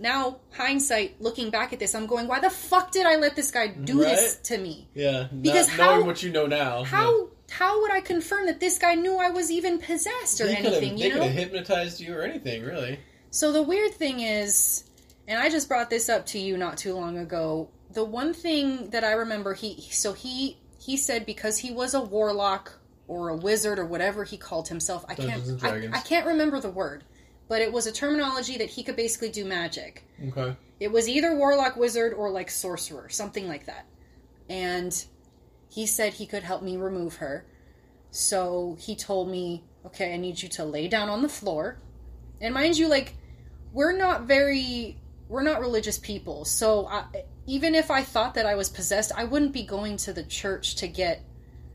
now 0.00 0.38
hindsight, 0.52 1.20
looking 1.20 1.50
back 1.50 1.72
at 1.72 1.78
this, 1.78 1.94
I'm 1.94 2.06
going, 2.06 2.26
why 2.26 2.40
the 2.40 2.50
fuck 2.50 2.90
did 2.90 3.06
I 3.06 3.16
let 3.16 3.36
this 3.36 3.50
guy 3.50 3.68
do 3.68 3.98
this 3.98 4.36
to 4.44 4.58
me? 4.58 4.88
Yeah. 4.94 5.28
Because 5.40 5.68
not 5.68 5.76
how- 5.76 5.94
knowing 5.94 6.06
what 6.06 6.22
you 6.22 6.30
know 6.30 6.46
now. 6.46 6.84
How 6.84 7.28
how 7.50 7.82
would 7.82 7.90
I 7.90 8.00
confirm 8.00 8.46
that 8.46 8.60
this 8.60 8.78
guy 8.78 8.94
knew 8.94 9.16
I 9.18 9.30
was 9.30 9.50
even 9.50 9.78
possessed 9.78 10.40
or 10.40 10.46
They 10.46 10.56
anything? 10.56 10.96
You 10.98 11.16
know. 11.16 11.28
hypnotized 11.28 12.00
you 12.00 12.14
or 12.14 12.22
anything, 12.22 12.62
really. 12.64 13.00
So 13.30 13.52
the 13.52 13.62
weird 13.62 13.92
thing 13.92 14.20
is, 14.20 14.84
and 15.28 15.38
I 15.38 15.50
just 15.50 15.68
brought 15.68 15.90
this 15.90 16.08
up 16.08 16.26
to 16.26 16.38
you 16.38 16.56
not 16.56 16.78
too 16.78 16.94
long 16.94 17.18
ago. 17.18 17.68
The 17.92 18.04
one 18.04 18.32
thing 18.34 18.90
that 18.90 19.02
I 19.04 19.12
remember, 19.12 19.54
he 19.54 19.80
so 19.90 20.12
he 20.12 20.58
he 20.80 20.96
said 20.96 21.26
because 21.26 21.58
he 21.58 21.72
was 21.72 21.92
a 21.94 22.00
warlock 22.00 22.78
or 23.08 23.28
a 23.28 23.36
wizard 23.36 23.78
or 23.80 23.84
whatever 23.84 24.22
he 24.24 24.36
called 24.36 24.68
himself. 24.68 25.04
I 25.08 25.14
Dungeons 25.14 25.60
can't 25.60 25.94
I, 25.94 25.98
I 25.98 26.00
can't 26.00 26.26
remember 26.26 26.60
the 26.60 26.70
word, 26.70 27.02
but 27.50 27.60
it 27.60 27.72
was 27.72 27.88
a 27.88 27.92
terminology 27.92 28.56
that 28.58 28.70
he 28.70 28.84
could 28.84 28.94
basically 28.94 29.28
do 29.28 29.44
magic. 29.44 30.04
Okay. 30.28 30.56
It 30.78 30.92
was 30.92 31.08
either 31.08 31.34
warlock, 31.34 31.76
wizard, 31.76 32.14
or 32.14 32.30
like 32.30 32.48
sorcerer, 32.48 33.08
something 33.08 33.48
like 33.48 33.66
that. 33.66 33.86
And 34.48 35.04
he 35.68 35.84
said 35.84 36.14
he 36.14 36.26
could 36.26 36.44
help 36.44 36.62
me 36.62 36.76
remove 36.76 37.16
her. 37.16 37.44
So 38.12 38.76
he 38.78 38.94
told 38.94 39.28
me, 39.28 39.64
okay, 39.84 40.14
I 40.14 40.16
need 40.16 40.40
you 40.40 40.48
to 40.50 40.64
lay 40.64 40.86
down 40.86 41.08
on 41.08 41.22
the 41.22 41.28
floor. 41.28 41.80
And 42.40 42.54
mind 42.54 42.78
you, 42.78 42.86
like, 42.86 43.16
we're 43.72 43.98
not 43.98 44.22
very, 44.22 45.00
we're 45.28 45.42
not 45.42 45.60
religious 45.60 45.98
people. 45.98 46.44
So 46.44 46.86
I, 46.86 47.04
even 47.46 47.74
if 47.74 47.90
I 47.90 48.04
thought 48.04 48.34
that 48.34 48.46
I 48.46 48.54
was 48.54 48.68
possessed, 48.68 49.10
I 49.16 49.24
wouldn't 49.24 49.52
be 49.52 49.64
going 49.64 49.96
to 49.98 50.12
the 50.12 50.22
church 50.22 50.76
to 50.76 50.86
get 50.86 51.24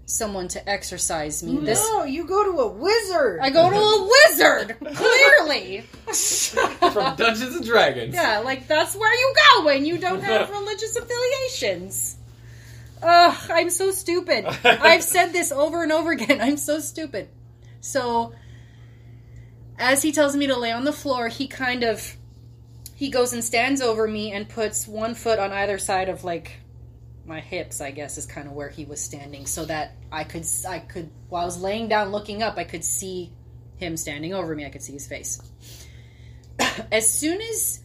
someone 0.05 0.47
to 0.49 0.69
exorcise 0.69 1.41
me. 1.43 1.57
This 1.57 1.79
no, 1.79 2.03
you 2.03 2.25
go 2.25 2.43
to 2.43 2.59
a 2.59 2.67
wizard. 2.67 3.39
I 3.41 3.49
go 3.49 3.69
to 3.69 3.75
a 3.75 4.09
wizard, 4.09 4.77
clearly. 4.95 5.81
From 6.91 7.15
Dungeons 7.15 7.55
and 7.55 7.65
Dragons. 7.65 8.13
Yeah, 8.13 8.39
like 8.39 8.67
that's 8.67 8.95
where 8.95 9.13
you 9.13 9.33
go 9.51 9.65
when 9.65 9.85
you 9.85 9.97
don't 9.97 10.21
have 10.21 10.49
religious 10.51 10.95
affiliations. 10.95 12.17
Ugh, 13.01 13.51
I'm 13.51 13.69
so 13.69 13.91
stupid. 13.91 14.45
I've 14.63 15.03
said 15.03 15.31
this 15.31 15.51
over 15.51 15.83
and 15.83 15.91
over 15.91 16.11
again. 16.11 16.39
I'm 16.41 16.57
so 16.57 16.79
stupid. 16.79 17.29
So, 17.81 18.33
as 19.77 20.01
he 20.01 20.11
tells 20.11 20.35
me 20.35 20.47
to 20.47 20.57
lay 20.57 20.71
on 20.71 20.85
the 20.85 20.93
floor, 20.93 21.27
he 21.27 21.47
kind 21.47 21.83
of 21.83 22.15
he 22.95 23.09
goes 23.09 23.33
and 23.33 23.43
stands 23.43 23.81
over 23.81 24.07
me 24.07 24.31
and 24.31 24.47
puts 24.47 24.87
one 24.87 25.15
foot 25.15 25.37
on 25.37 25.51
either 25.51 25.77
side 25.77 26.09
of 26.09 26.23
like 26.23 26.59
my 27.25 27.39
hips. 27.39 27.81
I 27.81 27.91
guess 27.91 28.17
is 28.17 28.25
kind 28.25 28.47
of 28.47 28.53
where 28.53 28.69
he 28.69 28.85
was 28.85 29.01
standing, 29.01 29.45
so 29.45 29.65
that 29.65 29.93
I 30.11 30.23
could 30.23 30.45
I 30.67 30.79
could 30.79 31.09
while 31.29 31.43
I 31.43 31.45
was 31.45 31.61
laying 31.61 31.87
down 31.87 32.11
looking 32.11 32.43
up, 32.43 32.57
I 32.57 32.63
could 32.63 32.83
see 32.83 33.31
him 33.77 33.97
standing 33.97 34.33
over 34.33 34.55
me. 34.55 34.65
I 34.65 34.69
could 34.69 34.83
see 34.83 34.93
his 34.93 35.07
face. 35.07 35.41
as 36.91 37.09
soon 37.09 37.41
as 37.41 37.79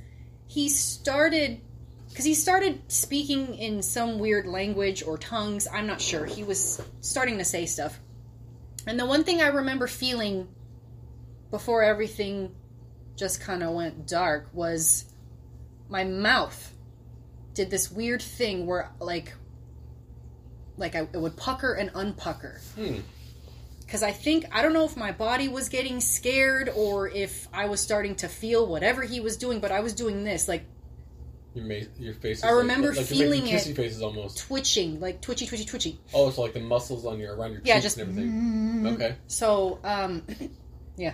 he 0.46 0.68
started 0.68 1.60
because 2.08 2.24
he 2.24 2.34
started 2.34 2.82
speaking 2.88 3.54
in 3.54 3.82
some 3.82 4.18
weird 4.18 4.46
language 4.46 5.02
or 5.04 5.16
tongues 5.16 5.68
i'm 5.72 5.86
not 5.86 6.00
sure 6.00 6.24
he 6.24 6.42
was 6.42 6.82
starting 7.00 7.38
to 7.38 7.44
say 7.44 7.66
stuff 7.66 7.98
and 8.86 8.98
the 8.98 9.06
one 9.06 9.24
thing 9.24 9.40
i 9.40 9.48
remember 9.48 9.86
feeling 9.86 10.48
before 11.50 11.82
everything 11.82 12.54
just 13.16 13.40
kind 13.40 13.62
of 13.62 13.74
went 13.74 14.06
dark 14.06 14.48
was 14.52 15.04
my 15.88 16.04
mouth 16.04 16.74
did 17.60 17.70
this 17.70 17.90
weird 17.92 18.22
thing 18.22 18.66
where 18.66 18.90
like 19.00 19.34
like 20.78 20.94
I, 20.94 21.00
it 21.00 21.20
would 21.20 21.36
pucker 21.36 21.74
and 21.74 21.92
unpucker 21.92 22.58
Hmm. 22.74 23.00
because 23.80 24.02
I 24.02 24.12
think 24.12 24.46
I 24.50 24.62
don't 24.62 24.72
know 24.72 24.84
if 24.86 24.96
my 24.96 25.12
body 25.12 25.48
was 25.48 25.68
getting 25.68 26.00
scared 26.00 26.70
or 26.74 27.08
if 27.08 27.48
I 27.52 27.66
was 27.66 27.80
starting 27.80 28.14
to 28.16 28.28
feel 28.28 28.66
whatever 28.66 29.02
he 29.02 29.20
was 29.20 29.36
doing, 29.36 29.60
but 29.60 29.70
I 29.72 29.80
was 29.80 29.92
doing 29.92 30.24
this 30.24 30.48
like 30.48 30.64
Your, 31.54 31.66
ma- 31.66 31.86
your 31.98 32.14
face 32.14 32.42
I 32.42 32.50
remember 32.50 32.88
like, 32.88 32.96
like 32.98 33.06
feeling 33.06 33.46
it. 33.46 33.60
faces 33.76 34.00
almost. 34.00 34.38
twitching, 34.38 35.00
like 35.00 35.20
twitchy, 35.20 35.46
twitchy, 35.46 35.66
twitchy. 35.66 36.00
Oh, 36.14 36.30
so 36.30 36.40
like 36.42 36.54
the 36.54 36.60
muscles 36.60 37.04
on 37.04 37.18
your 37.18 37.36
around 37.36 37.52
your 37.52 37.60
Yeah, 37.62 37.74
cheeks 37.74 37.82
just 37.84 37.98
and 37.98 38.08
everything. 38.08 38.86
Okay. 38.94 39.16
so 39.26 39.80
um, 39.84 40.22
yeah, 40.96 41.12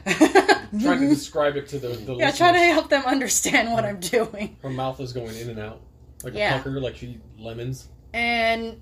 Trying 0.81 1.01
to 1.01 1.09
describe 1.19 1.57
it 1.57 1.67
to 1.71 1.79
the, 1.81 1.89
the 1.89 2.15
yeah, 2.15 2.31
trying 2.31 2.55
to 2.55 2.61
help 2.61 2.89
them 2.89 3.05
understand 3.05 3.73
what 3.73 3.85
I'm 3.85 3.99
doing, 3.99 4.57
Her 4.63 4.71
mouth 4.71 5.01
is 5.01 5.13
going 5.13 5.35
in 5.37 5.51
and 5.51 5.59
out 5.59 5.81
like 6.23 6.35
Yeah. 6.35 6.55
a 6.55 6.59
pucker, 6.59 6.81
like 6.81 6.97
she 6.97 7.21
lemons. 7.39 7.89
and 8.13 8.81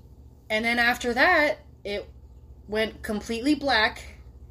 and 0.49 0.63
then 0.63 0.79
after 0.79 1.13
that 1.13 1.59
it 1.83 2.09
went 2.67 3.01
completely 3.03 3.55
black, 3.55 4.01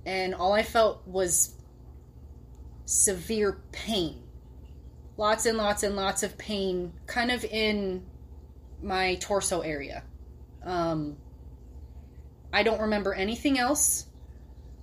and 0.07 0.35
all 0.35 0.53
I 0.53 0.63
felt 0.63 1.07
was 1.07 1.55
severe 2.85 3.59
pain. 3.73 4.23
Lots 5.17 5.47
and 5.47 5.57
lots 5.57 5.83
and 5.83 5.97
lots 5.97 6.23
of 6.23 6.37
pain, 6.39 6.93
kind 7.07 7.31
of 7.31 7.45
in 7.45 8.05
my 8.83 9.15
torso 9.17 9.61
area. 9.61 10.03
Um, 10.63 11.17
I 12.53 12.63
don't 12.63 12.81
remember 12.83 13.15
anything 13.15 13.59
else. 13.59 14.07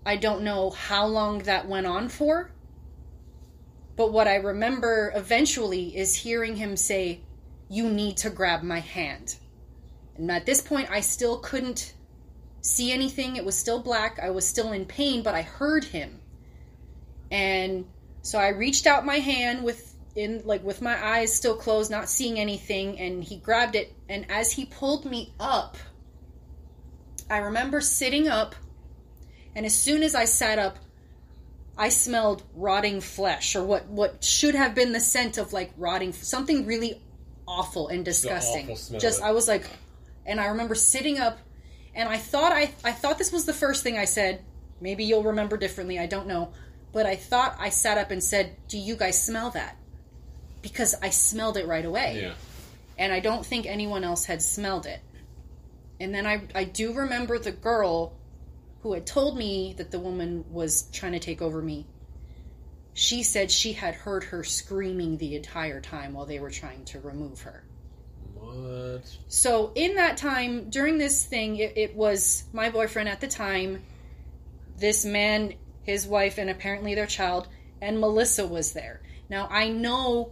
I 0.05 0.15
don't 0.17 0.43
know 0.43 0.69
how 0.71 1.05
long 1.07 1.39
that 1.39 1.67
went 1.67 1.85
on 1.85 2.09
for. 2.09 2.51
But 3.95 4.11
what 4.11 4.27
I 4.27 4.35
remember 4.35 5.11
eventually 5.15 5.95
is 5.95 6.15
hearing 6.15 6.55
him 6.55 6.75
say, 6.75 7.21
You 7.71 7.89
need 7.89 8.17
to 8.17 8.29
grab 8.29 8.63
my 8.63 8.79
hand. 8.79 9.37
And 10.17 10.29
at 10.29 10.45
this 10.45 10.59
point, 10.59 10.91
I 10.91 10.99
still 10.99 11.37
couldn't 11.37 11.93
see 12.59 12.91
anything. 12.91 13.37
It 13.37 13.45
was 13.45 13.57
still 13.57 13.79
black. 13.79 14.19
I 14.21 14.31
was 14.31 14.45
still 14.45 14.73
in 14.73 14.83
pain, 14.83 15.23
but 15.23 15.35
I 15.35 15.41
heard 15.41 15.85
him. 15.85 16.19
And 17.31 17.85
so 18.23 18.37
I 18.37 18.49
reached 18.49 18.87
out 18.87 19.05
my 19.05 19.19
hand 19.19 19.63
with 19.63 19.87
in 20.15 20.41
like 20.43 20.61
with 20.65 20.81
my 20.81 21.01
eyes 21.01 21.33
still 21.33 21.55
closed, 21.55 21.89
not 21.89 22.09
seeing 22.09 22.37
anything, 22.37 22.99
and 22.99 23.23
he 23.23 23.37
grabbed 23.37 23.77
it 23.77 23.93
and 24.09 24.29
as 24.29 24.51
he 24.51 24.65
pulled 24.65 25.05
me 25.05 25.33
up, 25.39 25.77
I 27.29 27.37
remember 27.37 27.79
sitting 27.79 28.27
up 28.27 28.53
and 29.55 29.65
as 29.65 29.73
soon 29.73 30.03
as 30.03 30.13
I 30.13 30.25
sat 30.25 30.59
up, 30.59 30.77
I 31.77 31.87
smelled 31.87 32.43
rotting 32.53 32.99
flesh 32.99 33.55
or 33.55 33.63
what 33.63 33.85
what 33.87 34.25
should 34.25 34.55
have 34.55 34.75
been 34.75 34.91
the 34.91 34.99
scent 34.99 35.37
of 35.37 35.53
like 35.53 35.71
rotting 35.77 36.11
something 36.11 36.65
really 36.65 37.01
awful 37.47 37.87
and 37.87 38.05
disgusting. 38.05 38.69
awful 38.69 38.99
Just. 38.99 39.21
I 39.21 39.31
was 39.31 39.47
like 39.47 39.65
and 40.25 40.39
I 40.39 40.47
remember 40.47 40.75
sitting 40.75 41.19
up 41.19 41.39
and 41.95 42.07
I 42.07 42.17
thought 42.17 42.51
I 42.51 42.71
I 42.83 42.91
thought 42.91 43.17
this 43.17 43.31
was 43.31 43.45
the 43.45 43.53
first 43.53 43.83
thing 43.83 43.97
I 43.97 44.05
said. 44.05 44.41
Maybe 44.79 45.03
you'll 45.03 45.23
remember 45.23 45.57
differently, 45.57 45.99
I 45.99 46.07
don't 46.07 46.27
know. 46.27 46.53
But 46.93 47.05
I 47.05 47.15
thought 47.15 47.55
I 47.59 47.69
sat 47.69 47.97
up 47.97 48.11
and 48.11 48.23
said, 48.23 48.55
"Do 48.67 48.77
you 48.77 48.95
guys 48.95 49.21
smell 49.21 49.51
that?" 49.51 49.77
Because 50.61 50.95
I 51.01 51.09
smelled 51.09 51.57
it 51.57 51.65
right 51.67 51.85
away 51.85 52.21
Yeah. 52.23 52.33
and 52.97 53.11
I 53.13 53.19
don't 53.19 53.45
think 53.45 53.65
anyone 53.65 54.03
else 54.03 54.25
had 54.25 54.41
smelled 54.41 54.85
it. 54.85 54.99
And 55.99 56.13
then 56.13 56.25
I, 56.25 56.43
I 56.55 56.63
do 56.65 56.93
remember 56.93 57.37
the 57.39 57.51
girl 57.51 58.13
who 58.81 58.93
had 58.93 59.05
told 59.05 59.37
me 59.37 59.73
that 59.77 59.91
the 59.91 59.99
woman 59.99 60.45
was 60.51 60.83
trying 60.91 61.11
to 61.13 61.19
take 61.19 61.41
over 61.41 61.61
me. 61.61 61.85
She 62.93 63.23
said 63.23 63.51
she 63.51 63.73
had 63.73 63.95
heard 63.95 64.25
her 64.25 64.43
screaming 64.43 65.17
the 65.17 65.35
entire 65.35 65.79
time 65.79 66.13
while 66.13 66.25
they 66.25 66.39
were 66.39 66.51
trying 66.51 66.83
to 66.85 66.99
remove 66.99 67.41
her. 67.41 67.63
What? 68.35 69.03
So, 69.27 69.71
in 69.75 69.95
that 69.95 70.17
time, 70.17 70.69
during 70.69 70.97
this 70.97 71.25
thing, 71.25 71.57
it, 71.57 71.77
it 71.77 71.95
was 71.95 72.43
my 72.51 72.69
boyfriend 72.69 73.07
at 73.07 73.21
the 73.21 73.27
time, 73.27 73.83
this 74.77 75.05
man, 75.05 75.53
his 75.83 76.05
wife, 76.05 76.37
and 76.37 76.49
apparently 76.49 76.95
their 76.95 77.05
child, 77.05 77.47
and 77.81 77.99
Melissa 77.99 78.45
was 78.45 78.73
there. 78.73 79.01
Now, 79.29 79.47
I 79.49 79.69
know 79.69 80.31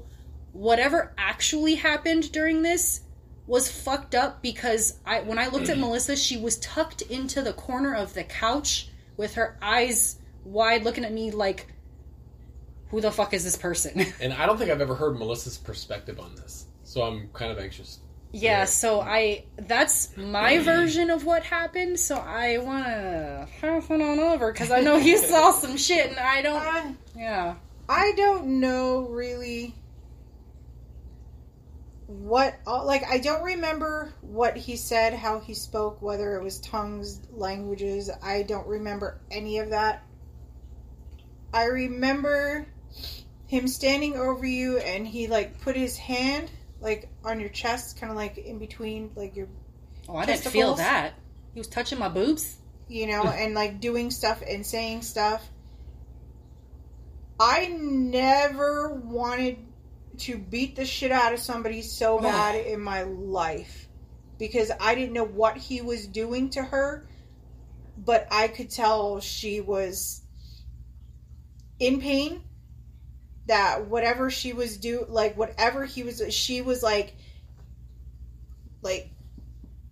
whatever 0.52 1.14
actually 1.18 1.76
happened 1.76 2.32
during 2.32 2.62
this 2.62 3.02
was 3.48 3.72
fucked 3.72 4.14
up 4.14 4.42
because 4.42 5.00
I 5.06 5.22
when 5.22 5.40
I 5.40 5.48
looked 5.48 5.70
at 5.70 5.78
Melissa, 5.80 6.16
she 6.16 6.38
was 6.38 6.58
tucked 6.58 7.02
into 7.04 7.42
the 7.42 7.54
corner 7.54 7.96
of 7.96 8.14
the 8.14 8.24
couch 8.24 8.90
with 9.18 9.36
her 9.36 9.58
eyes 9.62 10.18
wide 10.44 10.84
looking 10.84 11.06
at 11.06 11.14
me 11.14 11.32
like 11.32 11.68
who 12.90 13.02
the 13.02 13.12
fuck 13.12 13.34
is 13.34 13.44
this 13.44 13.56
person? 13.58 14.06
And 14.22 14.34
I 14.34 14.46
don't 14.46 14.58
think 14.58 14.72
I've 14.72 14.82
ever 14.82 14.96
heard 14.96 15.18
Melissa's 15.18 15.58
perspective 15.58 16.20
on 16.20 16.36
this, 16.36 16.66
so 16.84 17.02
I'm 17.04 17.30
kind 17.34 17.52
of 17.52 17.60
anxious. 17.60 18.00
Yeah, 18.32 18.66
so 18.66 19.02
I 19.02 19.46
that's 19.58 20.16
my 20.16 20.60
version 20.60 21.10
of 21.10 21.26
what 21.26 21.44
happened. 21.44 22.00
So 22.00 22.16
I 22.16 22.60
want 22.60 22.86
to 22.86 23.48
pass 23.60 23.90
it 23.90 24.02
on 24.02 24.20
over 24.20 24.52
because 24.52 24.70
I 24.70 24.82
know 24.82 24.98
you 24.98 25.18
saw 25.32 25.52
some 25.52 25.78
shit, 25.78 26.10
and 26.12 26.20
I 26.20 26.42
don't. 26.42 26.62
Uh, 26.62 26.92
Yeah, 27.16 27.56
I 27.88 28.14
don't 28.16 28.60
know 28.60 29.08
really 29.10 29.74
what 32.06 32.56
all 32.66 32.86
like 32.86 33.04
I 33.10 33.20
don't 33.20 33.44
remember 33.44 34.14
what 34.22 34.58
he 34.58 34.76
said, 34.76 35.14
how 35.14 35.40
he 35.40 35.54
spoke, 35.54 36.02
whether 36.02 36.36
it 36.36 36.44
was 36.44 36.60
tongues, 36.60 37.22
languages. 37.32 38.10
I 38.22 38.44
don't 38.44 38.68
remember 38.68 39.20
any 39.32 39.60
of 39.60 39.70
that. 39.72 40.04
I 41.52 41.66
remember 41.66 42.68
him 43.50 43.68
standing 43.68 44.16
over 44.16 44.46
you 44.46 44.78
and 44.78 45.08
he 45.08 45.26
like 45.26 45.60
put 45.62 45.76
his 45.76 45.98
hand 45.98 46.52
like 46.82 47.10
on 47.26 47.40
your 47.40 47.50
chest, 47.50 48.00
kind 48.00 48.12
of 48.12 48.16
like 48.16 48.38
in 48.38 48.60
between 48.60 49.10
like 49.16 49.36
your 49.36 49.48
oh, 50.08 50.16
I 50.16 50.28
didn't 50.28 50.42
feel 50.42 50.76
that. 50.76 51.16
He 51.56 51.60
was 51.60 51.68
touching 51.68 51.98
my 51.98 52.10
boobs. 52.10 52.58
you 52.88 53.08
know, 53.08 53.24
and 53.28 53.56
like 53.56 53.80
doing 53.80 54.12
stuff 54.12 54.44
and 54.48 54.64
saying 54.64 55.02
stuff. 55.02 55.50
I 57.40 57.68
never 57.68 58.94
wanted 58.94 59.58
to 60.20 60.38
beat 60.38 60.76
the 60.76 60.86
shit 60.86 61.12
out 61.12 61.34
of 61.34 61.40
somebody 61.40 61.82
so 61.82 62.20
bad 62.20 62.56
in 62.68 62.82
my 62.82 63.04
life 63.04 63.88
because 64.38 64.72
I 64.80 64.94
didn't 64.94 65.14
know 65.14 65.26
what 65.26 65.58
he 65.58 65.82
was 65.82 66.06
doing 66.06 66.52
to 66.52 66.62
her, 66.62 67.08
but 67.98 68.28
I 68.30 68.48
could 68.48 68.70
tell 68.70 69.22
she 69.22 69.60
was 69.60 70.22
in 71.80 72.00
pain. 72.00 72.44
That 73.50 73.88
whatever 73.88 74.30
she 74.32 74.54
was 74.54 74.78
do 74.78 75.06
like 75.10 75.36
whatever 75.38 75.84
he 75.86 76.04
was 76.04 76.22
she 76.34 76.62
was 76.62 76.82
like 76.82 77.16
like 78.82 79.10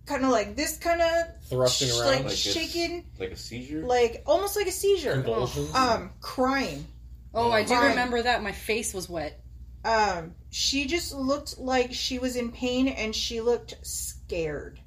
kind 0.06 0.24
of 0.24 0.30
like 0.30 0.56
this 0.56 0.78
kind 0.78 1.00
of 1.02 1.42
Thrusting 1.50 1.90
around 1.90 1.98
like 1.98 2.24
like 2.24 2.32
it's- 2.32 2.38
shaking 2.38 3.04
Like 3.18 3.32
a 3.32 3.36
seizure? 3.36 3.82
like 3.82 4.22
almost 4.26 4.56
like 4.56 4.66
a 4.66 4.72
seizure 4.72 5.12
convulsions. 5.12 5.74
um 5.74 6.10
crying 6.20 6.86
Oh, 7.34 7.50
I 7.52 7.62
do 7.62 7.74
Fine. 7.74 7.90
remember 7.90 8.22
that. 8.22 8.42
My 8.42 8.52
face 8.52 8.94
was 8.94 9.08
wet. 9.08 9.38
um 9.84 10.34
she 10.50 10.86
just 10.86 11.12
looked 11.14 11.58
like 11.58 11.92
she 11.92 12.18
was 12.18 12.36
in 12.36 12.50
pain 12.52 12.88
and 12.88 13.14
she 13.14 13.40
looked 13.42 13.74
scared 13.86 14.80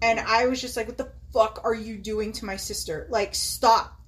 and 0.00 0.20
i 0.20 0.46
was 0.46 0.60
just 0.60 0.76
like 0.76 0.86
what 0.86 0.96
the 0.96 1.10
fuck 1.32 1.60
are 1.64 1.74
you 1.74 1.96
doing 1.98 2.32
to 2.32 2.44
my 2.44 2.56
sister 2.56 3.06
like 3.10 3.34
stop 3.34 4.00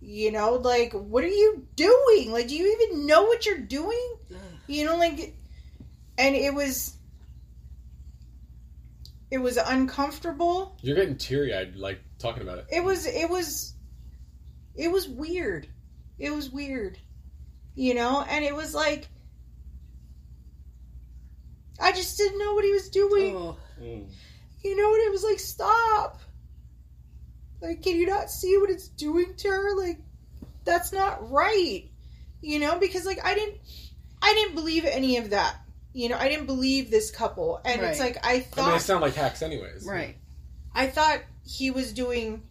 you 0.00 0.30
know 0.30 0.52
like 0.54 0.92
what 0.92 1.24
are 1.24 1.28
you 1.28 1.66
doing 1.74 2.30
like 2.30 2.48
do 2.48 2.54
you 2.56 2.78
even 2.80 3.06
know 3.06 3.24
what 3.24 3.44
you're 3.44 3.58
doing 3.58 4.14
you 4.68 4.84
know 4.84 4.96
like 4.96 5.34
and 6.16 6.36
it 6.36 6.54
was 6.54 6.98
it 9.30 9.38
was 9.38 9.58
uncomfortable. 9.58 10.76
You're 10.80 10.96
getting 10.96 11.16
teary 11.16 11.54
eyed, 11.54 11.76
like 11.76 12.00
talking 12.18 12.42
about 12.42 12.58
it. 12.58 12.66
It 12.70 12.82
was 12.82 13.06
it 13.06 13.28
was 13.28 13.74
it 14.74 14.90
was 14.90 15.08
weird. 15.08 15.68
It 16.18 16.30
was 16.30 16.50
weird. 16.50 16.98
You 17.74 17.94
know, 17.94 18.24
and 18.28 18.44
it 18.44 18.54
was 18.54 18.74
like 18.74 19.08
I 21.80 21.92
just 21.92 22.16
didn't 22.16 22.38
know 22.38 22.54
what 22.54 22.64
he 22.64 22.72
was 22.72 22.88
doing. 22.88 23.36
Oh, 23.36 23.56
Mm. 23.80 24.10
You 24.64 24.76
know, 24.76 24.92
and 24.92 25.02
it 25.04 25.12
was 25.12 25.22
like, 25.22 25.38
stop. 25.38 26.20
Like, 27.60 27.82
can 27.82 27.96
you 27.96 28.06
not 28.06 28.30
see 28.30 28.56
what 28.58 28.70
it's 28.70 28.88
doing 28.88 29.34
to 29.38 29.48
her? 29.48 29.76
Like, 29.76 29.98
that's 30.64 30.92
not 30.92 31.30
right. 31.30 31.84
You 32.40 32.60
know, 32.60 32.78
because 32.78 33.04
like 33.04 33.24
I 33.24 33.34
didn't 33.34 33.56
I 34.22 34.32
didn't 34.34 34.54
believe 34.54 34.84
any 34.84 35.16
of 35.16 35.30
that. 35.30 35.56
You 35.92 36.08
know, 36.08 36.16
I 36.18 36.28
didn't 36.28 36.46
believe 36.46 36.90
this 36.90 37.10
couple. 37.10 37.60
And 37.64 37.80
it's 37.82 37.98
like 37.98 38.24
I 38.24 38.30
I 38.30 38.34
mean, 38.34 38.42
thought 38.44 38.72
they 38.72 38.78
sound 38.78 39.00
like 39.02 39.14
hacks, 39.14 39.42
anyways. 39.42 39.84
right. 39.84 40.16
I 40.74 40.86
thought 40.86 41.20
he 41.44 41.70
was 41.70 41.92
doing 41.92 42.42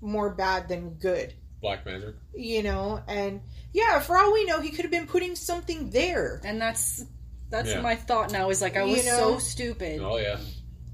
more 0.00 0.30
bad 0.30 0.68
than 0.68 0.94
good. 0.94 1.32
Black 1.60 1.86
magic. 1.86 2.14
You 2.34 2.62
know, 2.64 3.00
and 3.06 3.40
yeah, 3.72 4.00
for 4.00 4.16
all 4.18 4.32
we 4.32 4.44
know, 4.46 4.60
he 4.60 4.70
could 4.70 4.84
have 4.84 4.90
been 4.90 5.06
putting 5.06 5.36
something 5.36 5.90
there. 5.90 6.40
And 6.44 6.60
that's 6.60 7.04
that's 7.50 7.68
Yeah. 7.70 7.80
my 7.82 7.94
thought 7.94 8.32
now. 8.32 8.50
Is 8.50 8.60
like 8.60 8.76
I 8.76 8.82
You 8.84 8.92
was 8.96 9.06
know? 9.06 9.18
so 9.18 9.38
stupid. 9.38 10.00
Oh 10.02 10.16
yeah. 10.16 10.38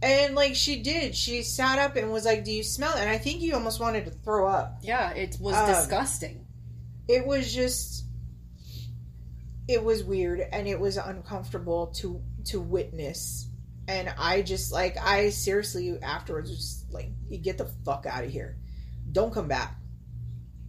And 0.02 0.35
like 0.35 0.56
she 0.56 0.82
did, 0.82 1.14
she 1.14 1.42
sat 1.42 1.78
up 1.78 1.94
and 1.97 2.11
was 2.12 2.25
like, 2.25 2.44
"Do 2.44 2.50
you 2.50 2.64
smell 2.64 2.92
it?" 2.97 3.00
And 3.00 3.09
I 3.09 3.18
think 3.18 3.40
you 3.40 3.54
almost 3.54 3.78
wanted 3.80 4.04
to 4.06 4.11
throw 4.11 4.49
up. 4.49 4.78
Yeah, 4.82 5.11
it 5.12 5.37
was 5.40 5.54
Um, 5.54 5.68
disgusting. 5.68 6.44
it 7.09 7.25
was 7.26 7.52
just 7.54 8.04
it 9.68 9.82
was 9.82 10.02
weird 10.02 10.40
and 10.40 10.66
it 10.66 10.78
was 10.78 10.97
uncomfortable 10.97 11.87
to 11.88 12.21
to 12.47 12.61
witness 12.61 13.49
and 13.87 14.12
i 14.18 14.42
just 14.42 14.73
like 14.73 14.97
i 14.99 15.30
seriously 15.30 15.97
afterwards 16.02 16.50
was 16.50 16.59
just 16.59 16.92
like 16.92 17.11
you 17.28 17.38
get 17.38 17.59
the 17.59 17.64
fuck 17.85 18.04
out 18.06 18.25
of 18.25 18.30
here 18.30 18.56
don't 19.12 19.32
come 19.32 19.47
back 19.49 19.76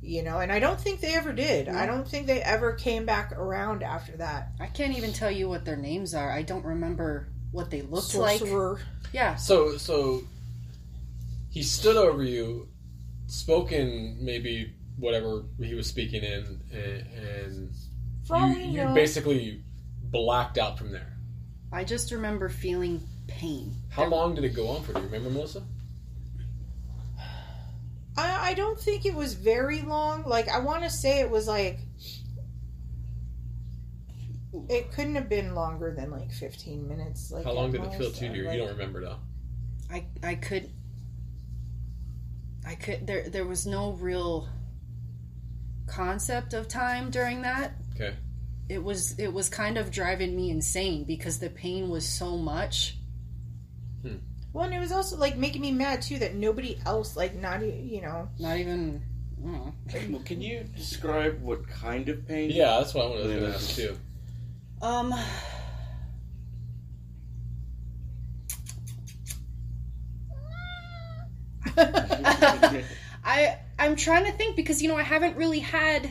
you 0.02 0.22
know 0.22 0.40
and 0.40 0.52
i 0.52 0.60
don't 0.60 0.80
think 0.80 1.02
they 1.02 1.14
ever 1.16 1.34
did 1.34 1.68
i 1.70 1.86
don't 1.88 2.08
think 2.08 2.28
they 2.28 2.42
ever 2.42 2.74
came 2.74 3.06
back 3.06 3.32
around 3.32 3.82
after 3.84 4.16
that 4.18 4.52
I 4.60 4.68
can't 4.68 4.96
even 4.98 5.12
tell 5.14 5.32
you 5.32 5.50
what 5.50 5.66
their 5.66 5.76
names 5.78 6.14
are. 6.14 6.32
I 6.32 6.44
don't 6.44 6.64
remember 6.66 7.30
what 7.54 7.70
they 7.70 7.82
looked 7.84 8.14
like. 8.16 8.40
sorcerer 8.40 8.82
Yeah, 9.14 9.36
So 9.36 9.78
so 9.78 10.24
he 11.50 11.64
stood 11.64 11.96
over 11.96 12.24
you, 12.24 12.68
spoke 13.28 13.72
in 13.72 14.18
maybe 14.20 14.74
whatever 14.98 15.44
he 15.60 15.76
was 15.76 15.88
speaking 15.88 16.24
in, 16.24 16.62
and, 16.72 17.08
and 17.16 17.72
for 18.28 18.38
you, 18.38 18.82
you 18.82 18.94
basically 18.94 19.64
blacked 20.04 20.58
out 20.58 20.78
from 20.78 20.92
there. 20.92 21.14
I 21.72 21.84
just 21.84 22.12
remember 22.12 22.50
feeling 22.50 23.02
pain. 23.28 23.74
How 23.90 24.06
long 24.06 24.36
did 24.36 24.44
it 24.44 24.56
go 24.56 24.68
on 24.68 24.84
for? 24.84 24.94
Do 24.94 25.00
you 25.00 25.06
remember, 25.06 25.30
Melissa? 25.30 25.64
I, 28.18 28.50
I 28.50 28.54
don't 28.54 28.80
think 28.80 29.06
it 29.06 29.16
was 29.16 29.34
very 29.34 29.82
long 29.82 30.24
like 30.26 30.48
i 30.48 30.60
want 30.60 30.84
to 30.84 30.90
say 30.90 31.20
it 31.20 31.30
was 31.30 31.48
like 31.48 31.80
it 34.70 34.92
couldn't 34.92 35.16
have 35.16 35.30
been 35.30 35.56
longer 35.56 35.94
than 35.98 36.12
like 36.12 36.32
15 36.32 36.88
minutes 36.88 37.32
like 37.32 37.44
How 37.44 37.54
long 37.54 37.72
did 37.72 37.82
it 37.84 37.94
feel 37.96 38.12
to 38.12 38.26
you? 38.28 38.44
Like- 38.44 38.54
You 38.54 38.60
don't 38.66 38.72
remember 38.78 39.02
though. 39.02 39.18
I 39.92 40.06
I 40.24 40.36
could 40.36 40.70
I 42.66 42.76
could 42.76 43.06
there 43.08 43.30
there 43.30 43.46
was 43.46 43.66
no 43.66 43.92
real 43.94 44.48
concept 45.88 46.54
of 46.54 46.68
time 46.68 47.10
during 47.12 47.42
that. 47.42 47.74
Okay. 47.96 48.16
It 48.70 48.82
was 48.84 49.18
it 49.20 49.32
was 49.34 49.50
kind 49.50 49.78
of 49.78 49.92
driving 49.92 50.36
me 50.36 50.50
insane 50.50 51.04
because 51.04 51.40
the 51.40 51.50
pain 51.50 51.90
was 51.90 52.08
so 52.08 52.38
much. 52.38 52.98
Hmm. 54.02 54.16
Well, 54.54 54.66
and 54.66 54.74
it 54.74 54.80
was 54.80 54.92
also 54.92 55.18
like 55.18 55.36
making 55.38 55.62
me 55.62 55.72
mad 55.72 56.02
too 56.02 56.20
that 56.20 56.36
nobody 56.36 56.80
else, 56.86 57.18
like, 57.18 57.36
not 57.36 57.62
e- 57.64 57.72
you 57.92 58.02
know, 58.02 58.30
Not 58.40 58.58
even 58.58 59.02
I 59.44 59.48
know. 59.48 59.74
Well, 60.10 60.22
Can 60.24 60.42
you 60.42 60.64
describe 60.76 61.42
what 61.42 61.68
kind 61.68 62.08
of 62.08 62.26
pain? 62.28 62.50
Yeah, 62.52 62.80
that's 62.80 62.94
what 62.94 63.06
I 63.06 63.10
was 63.10 63.24
going 63.28 63.40
to 63.42 63.48
ask 63.54 63.76
too. 63.76 63.98
Um 64.84 65.14
I 73.24 73.58
I'm 73.80 73.96
trying 73.96 74.26
to 74.26 74.34
think 74.34 74.58
because 74.58 74.82
you 74.82 74.90
know 74.90 74.98
I 74.98 75.04
haven't 75.04 75.38
really 75.38 75.60
had 75.60 76.10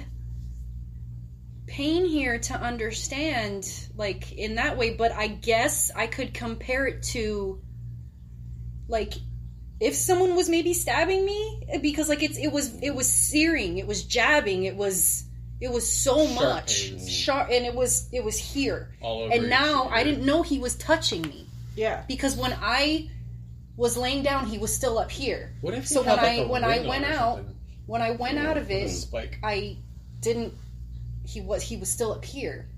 pain 1.67 2.07
here 2.07 2.39
to 2.39 2.55
understand 2.55 3.71
like 3.95 4.33
in 4.33 4.55
that 4.55 4.79
way, 4.79 4.95
but 4.95 5.13
I 5.13 5.27
guess 5.27 5.91
I 5.95 6.07
could 6.07 6.33
compare 6.33 6.87
it 6.87 7.03
to 7.13 7.61
like 8.89 9.13
if 9.81 9.95
someone 9.95 10.35
was 10.35 10.49
maybe 10.49 10.73
stabbing 10.73 11.27
me 11.27 11.67
because 11.83 12.09
like 12.09 12.23
it's 12.23 12.39
it 12.39 12.51
was 12.51 12.83
it 12.83 12.95
was 12.95 13.07
searing, 13.07 13.77
it 13.77 13.87
was 13.87 14.05
jabbing, 14.05 14.65
it 14.65 14.77
was 14.77 15.25
it 15.63 15.71
was 15.71 15.87
so 15.91 16.27
Sharp 16.27 16.35
much 16.35 16.91
pains. 16.91 17.11
sharp 17.11 17.49
and 17.51 17.65
it 17.65 17.75
was 17.75 18.09
it 18.13 18.23
was 18.25 18.37
here. 18.37 18.91
All 19.01 19.23
over. 19.23 19.33
And 19.35 19.49
now 19.49 19.83
shoulder. 19.85 19.95
I 19.95 20.05
didn't 20.05 20.27
know 20.27 20.43
he 20.43 20.59
was 20.59 20.75
touching 20.77 21.23
me 21.23 21.47
yeah. 21.77 22.03
because 22.09 22.35
when 22.37 22.53
I 22.61 23.09
was 23.77 23.97
laying 23.97 24.23
down, 24.23 24.47
he 24.47 24.59
was 24.59 24.75
still 24.75 24.99
up 24.99 25.11
here. 25.11 25.55
What 25.63 25.73
if 25.75 25.85
he 25.85 25.95
So 25.95 26.03
had, 26.03 26.17
when 26.17 26.27
like, 26.27 26.39
I- 26.39 26.43
a 26.43 26.49
when 26.49 26.65
I 26.65 26.79
went 26.89 27.05
out- 27.07 27.45
When 27.87 28.03
I 28.03 28.11
went 28.13 28.39
out 28.39 28.57
of 28.59 28.71
a 28.71 28.83
it, 28.85 28.89
spike. 28.91 29.39
I 29.43 29.77
didn't. 30.21 30.55
He 31.25 31.41
was 31.41 31.63
he 31.63 31.77
was 31.77 31.89
still 31.89 32.13
up 32.13 32.25
here, 32.25 32.69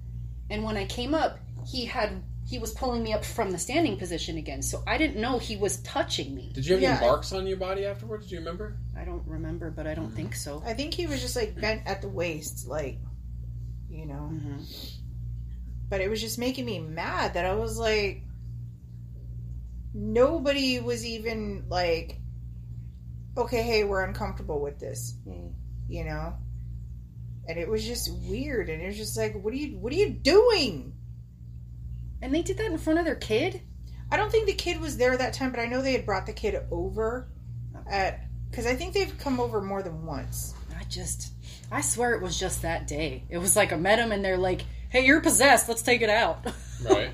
and 0.50 0.62
when 0.64 0.76
I 0.76 0.86
came 0.86 1.14
up, 1.14 1.38
he 1.66 1.84
had 1.86 2.22
he 2.46 2.58
was 2.58 2.72
pulling 2.72 3.02
me 3.02 3.12
up 3.14 3.24
from 3.24 3.50
the 3.50 3.58
standing 3.58 3.96
position 3.96 4.36
again. 4.36 4.60
So 4.62 4.82
I 4.86 4.98
didn't 4.98 5.20
know 5.20 5.38
he 5.38 5.56
was 5.56 5.78
touching 5.78 6.34
me. 6.34 6.52
Did 6.54 6.66
you 6.66 6.74
have 6.74 6.82
Yeah. 6.82 6.96
any 6.98 7.06
marks 7.06 7.32
on 7.32 7.46
your 7.46 7.56
body 7.56 7.86
afterwards? 7.86 8.26
Do 8.28 8.34
you 8.34 8.40
remember? 8.40 8.76
I 8.96 9.04
don't 9.04 9.26
remember, 9.26 9.70
but 9.70 9.86
I 9.86 9.94
don't 9.94 10.10
Mm. 10.12 10.16
think 10.16 10.34
so. 10.34 10.62
I 10.64 10.74
think 10.74 10.92
he 10.94 11.06
was 11.06 11.20
just 11.22 11.36
like 11.36 11.58
bent 11.58 11.82
at 11.86 12.02
the 12.02 12.08
waist, 12.08 12.66
like, 12.68 12.98
you 13.88 14.04
know. 14.06 14.28
hmm 14.28 14.58
But 15.88 16.00
it 16.00 16.08
was 16.08 16.20
just 16.20 16.38
making 16.38 16.64
me 16.66 16.80
mad 16.80 17.34
that 17.34 17.44
I 17.46 17.54
was 17.54 17.78
like, 17.78 18.22
nobody 19.92 20.80
was 20.80 21.04
even 21.06 21.64
like, 21.68 22.20
okay, 23.36 23.62
hey, 23.62 23.84
we're 23.84 24.02
uncomfortable 24.04 24.60
with 24.60 24.78
this, 24.78 25.14
Mm. 25.26 25.52
you 25.88 26.04
know. 26.04 26.34
And 27.46 27.58
it 27.58 27.68
was 27.68 27.84
just 27.84 28.10
weird, 28.28 28.70
and 28.70 28.82
it 28.82 28.86
was 28.86 28.96
just 28.96 29.16
like, 29.16 29.34
what 29.42 29.52
are 29.52 29.56
you, 29.56 29.76
what 29.78 29.92
are 29.92 29.96
you 29.96 30.10
doing? 30.10 30.93
And 32.24 32.34
they 32.34 32.40
did 32.40 32.56
that 32.56 32.66
in 32.66 32.78
front 32.78 32.98
of 32.98 33.04
their 33.04 33.16
kid. 33.16 33.60
I 34.10 34.16
don't 34.16 34.32
think 34.32 34.46
the 34.46 34.54
kid 34.54 34.80
was 34.80 34.96
there 34.96 35.14
that 35.14 35.34
time, 35.34 35.50
but 35.50 35.60
I 35.60 35.66
know 35.66 35.82
they 35.82 35.92
had 35.92 36.06
brought 36.06 36.24
the 36.24 36.32
kid 36.32 36.58
over 36.70 37.28
at 37.86 38.20
because 38.50 38.64
I 38.64 38.74
think 38.74 38.94
they've 38.94 39.16
come 39.18 39.38
over 39.38 39.60
more 39.60 39.82
than 39.82 40.06
once. 40.06 40.54
I 40.78 40.84
just, 40.84 41.32
I 41.70 41.82
swear 41.82 42.14
it 42.14 42.22
was 42.22 42.40
just 42.40 42.62
that 42.62 42.86
day. 42.86 43.24
It 43.28 43.36
was 43.36 43.56
like 43.56 43.74
I 43.74 43.76
met 43.76 43.98
him 43.98 44.10
and 44.10 44.24
they're 44.24 44.38
like, 44.38 44.64
"Hey, 44.88 45.04
you're 45.04 45.20
possessed. 45.20 45.68
Let's 45.68 45.82
take 45.82 46.00
it 46.00 46.10
out." 46.10 46.38
Right. 46.82 47.12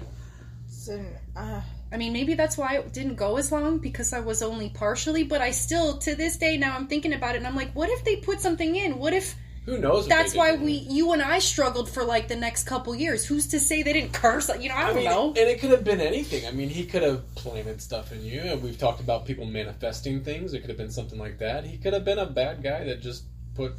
So, 0.68 1.04
uh, 1.36 1.60
I 1.92 1.96
mean, 1.96 2.12
maybe 2.12 2.34
that's 2.34 2.56
why 2.56 2.76
it 2.78 2.92
didn't 2.92 3.16
go 3.16 3.36
as 3.36 3.52
long 3.52 3.78
because 3.78 4.12
I 4.12 4.20
was 4.20 4.42
only 4.42 4.70
partially, 4.70 5.22
but 5.22 5.40
I 5.40 5.52
still, 5.52 5.98
to 5.98 6.16
this 6.16 6.38
day, 6.38 6.56
now 6.56 6.74
I'm 6.74 6.88
thinking 6.88 7.12
about 7.12 7.34
it 7.34 7.38
and 7.38 7.46
I'm 7.46 7.54
like, 7.54 7.72
what 7.72 7.88
if 7.88 8.04
they 8.04 8.16
put 8.16 8.40
something 8.40 8.74
in? 8.74 8.98
What 8.98 9.12
if 9.12 9.36
Who 9.66 9.78
knows? 9.78 10.08
that's 10.08 10.34
why 10.34 10.56
we, 10.56 10.72
you 10.72 11.12
and 11.12 11.20
I 11.20 11.38
struggled 11.38 11.88
for 11.88 12.02
like 12.02 12.28
the 12.28 12.36
next 12.36 12.64
couple 12.64 12.94
years? 12.94 13.24
Who's 13.24 13.48
to 13.48 13.60
say 13.60 13.82
they 13.82 13.92
didn't 13.92 14.12
curse? 14.12 14.50
You 14.58 14.70
know, 14.70 14.74
I 14.74 14.86
don't 14.86 14.96
mean, 14.96 15.04
know. 15.04 15.28
And 15.28 15.38
it 15.38 15.60
could 15.60 15.70
have 15.70 15.84
been 15.84 16.00
anything. 16.00 16.46
I 16.46 16.50
mean, 16.50 16.68
he 16.68 16.86
could 16.86 17.02
have 17.02 17.34
planted 17.34 17.80
stuff 17.82 18.10
in 18.12 18.24
you. 18.24 18.40
And 18.40 18.62
we've 18.62 18.78
talked 18.78 19.00
about 19.00 19.26
people 19.26 19.44
manifesting 19.44 20.24
things. 20.24 20.54
It 20.54 20.60
could 20.60 20.70
have 20.70 20.78
been 20.78 20.90
something 20.90 21.18
like 21.18 21.38
that. 21.38 21.64
He 21.64 21.76
could 21.76 21.92
have 21.92 22.04
been 22.04 22.18
a 22.18 22.26
bad 22.26 22.62
guy 22.62 22.84
that 22.84 23.02
just 23.02 23.24
put, 23.54 23.74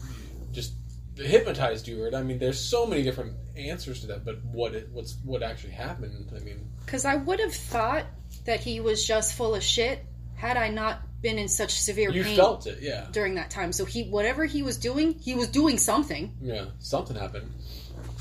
just 0.51 0.73
hypnotized 1.15 1.87
you. 1.87 2.03
Or 2.03 2.15
I 2.15 2.21
mean, 2.21 2.37
there's 2.37 2.59
so 2.59 2.85
many 2.85 3.01
different 3.01 3.33
answers 3.57 4.01
to 4.01 4.07
that. 4.07 4.23
But 4.23 4.43
what 4.45 4.75
it, 4.75 4.89
what's 4.91 5.17
what 5.23 5.41
actually 5.43 5.73
happened? 5.73 6.31
I 6.35 6.39
mean, 6.39 6.69
Because 6.85 7.05
I 7.05 7.15
would 7.15 7.39
have 7.39 7.55
thought 7.55 8.05
that 8.45 8.59
he 8.59 8.79
was 8.79 9.05
just 9.05 9.33
full 9.33 9.55
of 9.55 9.63
shit 9.63 10.05
had 10.35 10.57
I 10.57 10.69
not 10.69 11.01
been 11.21 11.37
in 11.37 11.47
such 11.47 11.79
severe 11.79 12.11
you 12.11 12.23
pain 12.23 12.35
felt 12.35 12.67
it, 12.67 12.79
yeah, 12.81 13.07
during 13.11 13.35
that 13.35 13.49
time. 13.49 13.71
So 13.71 13.85
he, 13.85 14.03
whatever 14.09 14.45
he 14.45 14.63
was 14.63 14.77
doing, 14.77 15.13
he 15.13 15.35
was 15.35 15.47
doing 15.47 15.77
something. 15.77 16.35
yeah. 16.41 16.65
Something 16.79 17.15
happened. 17.15 17.51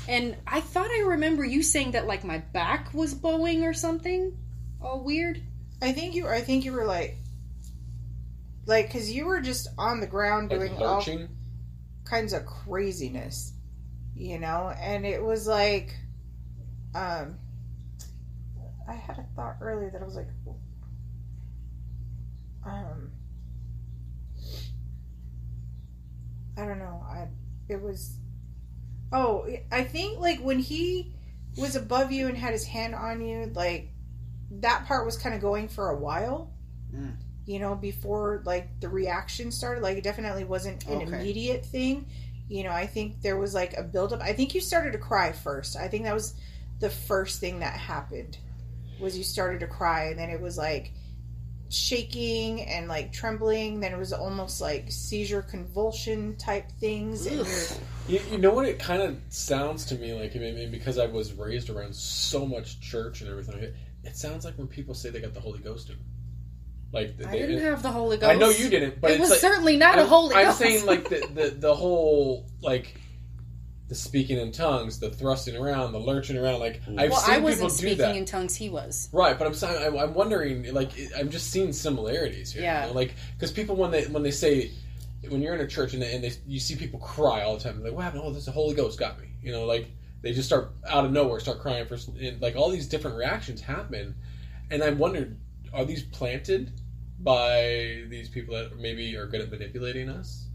And 0.07 0.35
I 0.47 0.61
thought 0.61 0.89
I 0.89 1.03
remember 1.07 1.45
you 1.45 1.63
saying 1.63 1.91
that 1.91 2.07
like 2.07 2.23
my 2.23 2.39
back 2.39 2.93
was 2.93 3.13
bowing 3.13 3.63
or 3.63 3.73
something. 3.73 4.37
All 4.81 5.03
weird. 5.03 5.41
I 5.81 5.91
think 5.93 6.15
you, 6.15 6.27
I 6.27 6.41
think 6.41 6.65
you 6.65 6.73
were 6.73 6.85
like, 6.85 7.17
like, 8.65 8.87
because 8.87 9.11
you 9.11 9.25
were 9.25 9.41
just 9.41 9.67
on 9.77 9.99
the 9.99 10.07
ground 10.07 10.51
Like 10.51 10.59
doing 10.59 10.77
all 10.77 11.05
kinds 12.05 12.33
of 12.33 12.45
craziness, 12.45 13.53
you 14.15 14.39
know, 14.39 14.73
and 14.79 15.05
it 15.05 15.23
was 15.23 15.47
like, 15.47 15.95
um, 16.93 17.37
I 18.87 18.93
had 18.93 19.17
a 19.17 19.25
thought 19.35 19.57
earlier 19.61 19.89
that 19.91 20.01
I 20.01 20.05
was 20.05 20.15
like, 20.15 20.27
um, 22.65 23.11
I 26.57 26.65
don't 26.65 26.79
know, 26.79 27.03
I, 27.09 27.27
it 27.69 27.81
was, 27.81 28.17
oh, 29.11 29.47
I 29.71 29.83
think 29.83 30.19
like 30.19 30.39
when 30.41 30.59
he 30.59 31.13
was 31.57 31.75
above 31.75 32.11
you 32.11 32.27
and 32.27 32.37
had 32.37 32.53
his 32.53 32.65
hand 32.65 32.93
on 32.95 33.21
you, 33.21 33.51
like 33.55 33.89
that 34.59 34.85
part 34.85 35.05
was 35.05 35.17
kind 35.17 35.33
of 35.35 35.41
going 35.41 35.67
for 35.67 35.89
a 35.89 35.97
while, 35.97 36.51
Mm. 36.93 37.15
You 37.45 37.59
know, 37.59 37.75
before 37.75 38.41
like 38.45 38.79
the 38.81 38.89
reaction 38.89 39.51
started, 39.51 39.81
like 39.81 39.97
it 39.97 40.03
definitely 40.03 40.43
wasn't 40.43 40.85
an 40.87 41.01
Okay. 41.01 41.03
immediate 41.03 41.65
thing. 41.65 42.05
You 42.49 42.63
know, 42.65 42.71
I 42.71 42.85
think 42.85 43.21
there 43.21 43.37
was 43.37 43.53
like 43.53 43.73
a 43.77 43.83
buildup. 43.83 44.21
I 44.21 44.33
think 44.33 44.53
you 44.53 44.61
started 44.61 44.91
to 44.91 44.97
cry 44.97 45.31
first. 45.31 45.77
I 45.77 45.87
think 45.87 46.03
that 46.03 46.13
was 46.13 46.33
the 46.79 46.89
first 46.89 47.39
thing 47.39 47.59
that 47.59 47.73
happened 47.79 48.37
was 48.99 49.17
you 49.17 49.23
started 49.23 49.61
to 49.61 49.67
cry, 49.67 50.05
and 50.09 50.19
then 50.19 50.29
it 50.29 50.41
was 50.41 50.57
like 50.57 50.91
shaking 51.73 52.61
and 52.63 52.87
like 52.87 53.11
trembling. 53.11 53.79
Then 53.79 53.93
it 53.93 53.97
was 53.97 54.13
almost 54.13 54.61
like 54.61 54.91
seizure 54.91 55.41
convulsion 55.41 56.35
type 56.37 56.71
things, 56.79 57.27
You, 58.07 58.19
you 58.31 58.37
know 58.37 58.51
what 58.51 58.65
it 58.65 58.79
kind 58.79 59.01
of 59.01 59.17
sounds 59.29 59.85
to 59.85 59.95
me 59.95 60.13
like, 60.13 60.35
I 60.35 60.39
mean, 60.39 60.71
because 60.71 60.97
I 60.97 61.05
was 61.05 61.33
raised 61.33 61.69
around 61.69 61.95
so 61.95 62.45
much 62.45 62.79
church 62.81 63.21
and 63.21 63.29
everything. 63.29 63.55
It, 63.59 63.75
it 64.03 64.15
sounds 64.17 64.43
like 64.45 64.57
when 64.57 64.67
people 64.67 64.93
say 64.93 65.09
they 65.09 65.21
got 65.21 65.33
the 65.33 65.39
Holy 65.39 65.59
Ghost 65.59 65.89
in 65.89 65.95
them. 65.95 66.05
Like 66.93 67.15
I 67.25 67.31
they, 67.31 67.39
didn't 67.39 67.63
have 67.63 67.81
the 67.83 67.91
Holy 67.91 68.17
Ghost. 68.17 68.29
I 68.29 68.35
know 68.35 68.49
you 68.49 68.69
didn't, 68.69 68.99
but 68.99 69.11
it 69.11 69.19
was 69.19 69.29
like, 69.29 69.39
certainly 69.39 69.77
not 69.77 69.95
a 69.97 70.01
I'm- 70.01 70.09
Holy 70.09 70.35
I'm 70.35 70.45
Ghost. 70.47 70.57
saying 70.59 70.85
like 70.85 71.07
the, 71.07 71.25
the 71.33 71.49
the 71.57 71.73
whole 71.75 72.49
like 72.61 72.99
the 73.91 73.95
speaking 73.95 74.37
in 74.37 74.53
tongues, 74.53 74.99
the 74.99 75.09
thrusting 75.09 75.53
around, 75.57 75.91
the 75.91 75.99
lurching 75.99 76.37
around. 76.37 76.61
Like 76.61 76.81
mm. 76.85 76.97
I've 76.97 77.11
well, 77.11 77.19
seen 77.19 77.33
I 77.33 77.35
people 77.35 77.49
wasn't 77.49 77.71
do 77.71 77.75
speaking 77.75 77.97
that. 77.97 78.15
in 78.15 78.23
tongues. 78.23 78.55
He 78.55 78.69
was. 78.69 79.09
Right, 79.11 79.37
but 79.37 79.45
I'm 79.45 79.53
saying 79.53 79.85
I'm, 79.85 79.97
I'm 79.97 80.13
wondering, 80.13 80.73
like, 80.73 80.91
I'm 81.17 81.29
just 81.29 81.51
seeing 81.51 81.73
similarities 81.73 82.53
here. 82.53 82.63
Yeah. 82.63 82.83
you 82.83 82.87
know, 82.87 82.95
like 82.95 83.15
because 83.33 83.51
people 83.51 83.75
when 83.75 83.91
they 83.91 84.05
when 84.05 84.23
they 84.23 84.31
say 84.31 84.71
when 85.27 85.41
you're 85.41 85.53
in 85.55 85.59
a 85.59 85.67
church 85.67 85.91
and 85.91 86.01
they, 86.01 86.15
and 86.15 86.23
they 86.23 86.31
you 86.47 86.57
see 86.57 86.77
people 86.77 87.01
cry 87.01 87.41
all 87.41 87.57
the 87.57 87.63
time, 87.65 87.83
like, 87.83 87.91
what 87.91 88.05
happened? 88.05 88.23
Oh, 88.23 88.31
this 88.31 88.45
the 88.45 88.51
Holy 88.51 88.73
Ghost 88.75 88.97
got 88.97 89.19
me. 89.19 89.27
You 89.41 89.51
know, 89.51 89.65
like 89.65 89.91
they 90.21 90.31
just 90.31 90.47
start 90.47 90.71
out 90.87 91.03
of 91.03 91.11
nowhere 91.11 91.41
start 91.41 91.59
crying 91.59 91.85
for 91.85 91.97
and, 92.17 92.41
like 92.41 92.55
all 92.55 92.69
these 92.69 92.87
different 92.87 93.17
reactions 93.17 93.59
happen, 93.59 94.15
and 94.69 94.81
I 94.81 94.91
wondered, 94.91 95.37
are 95.73 95.83
these 95.83 96.03
planted 96.03 96.71
by 97.19 98.05
these 98.07 98.29
people 98.29 98.55
that 98.55 98.77
maybe 98.79 99.17
are 99.17 99.27
good 99.27 99.41
at 99.41 99.51
manipulating 99.51 100.07
us? 100.07 100.47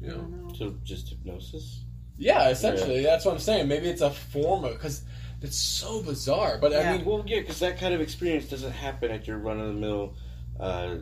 You 0.00 0.10
I 0.10 0.16
know. 0.16 0.22
know. 0.22 0.54
So 0.54 0.74
just 0.82 1.10
hypnosis. 1.10 1.84
Yeah, 2.18 2.48
essentially, 2.48 3.02
that's 3.02 3.24
what 3.24 3.32
I'm 3.32 3.40
saying. 3.40 3.68
Maybe 3.68 3.88
it's 3.88 4.00
a 4.00 4.10
form 4.10 4.64
of 4.64 4.72
because 4.72 5.02
it's 5.40 5.56
so 5.56 6.02
bizarre. 6.02 6.58
But 6.60 6.74
I 6.74 6.96
mean, 6.96 7.04
Well, 7.04 7.22
yeah, 7.26 7.40
because 7.40 7.60
that 7.60 7.78
kind 7.78 7.94
of 7.94 8.00
experience 8.00 8.46
doesn't 8.48 8.72
happen 8.72 9.10
at 9.10 9.26
your 9.26 9.38
run 9.38 9.60
of 9.60 9.68
the 9.68 9.74
mill, 9.74 10.14
uh, 10.58 10.96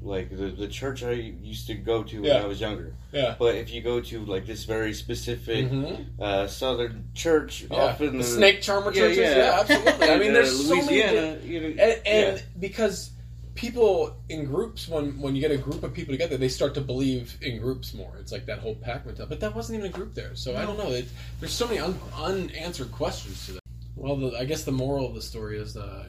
like 0.00 0.30
the 0.30 0.48
the 0.50 0.68
church 0.68 1.02
I 1.02 1.12
used 1.12 1.66
to 1.68 1.74
go 1.74 2.02
to 2.02 2.16
when 2.22 2.30
Yeah. 2.30 2.42
I 2.42 2.46
was 2.46 2.60
younger. 2.60 2.94
Yeah. 3.12 3.34
But 3.38 3.56
if 3.56 3.72
you 3.72 3.82
go 3.82 4.00
to 4.00 4.24
like 4.24 4.46
this 4.46 4.64
very 4.64 4.94
specific 4.94 5.70
mhm. 5.70 6.06
uh, 6.20 6.46
southern 6.46 7.08
church, 7.14 7.66
yeah. 7.70 7.76
often 7.76 8.18
the 8.18 8.24
snake 8.24 8.62
charmer 8.62 8.92
churches. 8.92 9.18
Yeah, 9.18 9.36
yeah. 9.36 9.60
absolutely. 9.60 10.08
I 10.10 10.18
mean, 10.18 10.32
there's 10.32 10.66
so 10.66 10.74
many. 10.76 10.86
Louisiana, 10.86 11.38
you 11.44 11.60
know, 11.60 11.66
and, 11.66 11.80
and 11.80 12.36
yeah. 12.36 12.42
because 12.58 13.10
people 13.54 14.16
in 14.28 14.44
groups 14.44 14.88
when 14.88 15.20
when 15.20 15.34
you 15.34 15.40
get 15.40 15.50
a 15.50 15.58
group 15.58 15.82
of 15.82 15.92
people 15.92 16.14
together 16.14 16.36
they 16.36 16.48
start 16.48 16.74
to 16.74 16.80
believe 16.80 17.36
in 17.42 17.60
groups 17.60 17.94
more. 17.94 18.16
It's 18.18 18.32
like 18.32 18.46
that 18.46 18.60
whole 18.60 18.74
pack 18.74 19.04
mentality. 19.04 19.28
But 19.28 19.40
that 19.40 19.54
wasn't 19.54 19.78
even 19.78 19.90
a 19.90 19.92
group 19.92 20.14
there. 20.14 20.34
So 20.34 20.56
i 20.56 20.64
don't 20.64 20.78
know. 20.78 20.90
It, 20.90 21.08
there's 21.40 21.52
so 21.52 21.66
many 21.66 21.78
un, 21.78 21.98
unanswered 22.16 22.92
questions 22.92 23.46
to 23.46 23.52
that. 23.52 23.60
Well 23.96 24.16
the, 24.16 24.38
i 24.38 24.44
guess 24.44 24.64
the 24.64 24.72
moral 24.72 25.06
of 25.06 25.14
the 25.14 25.22
story 25.22 25.58
is 25.58 25.76
uh, 25.76 26.06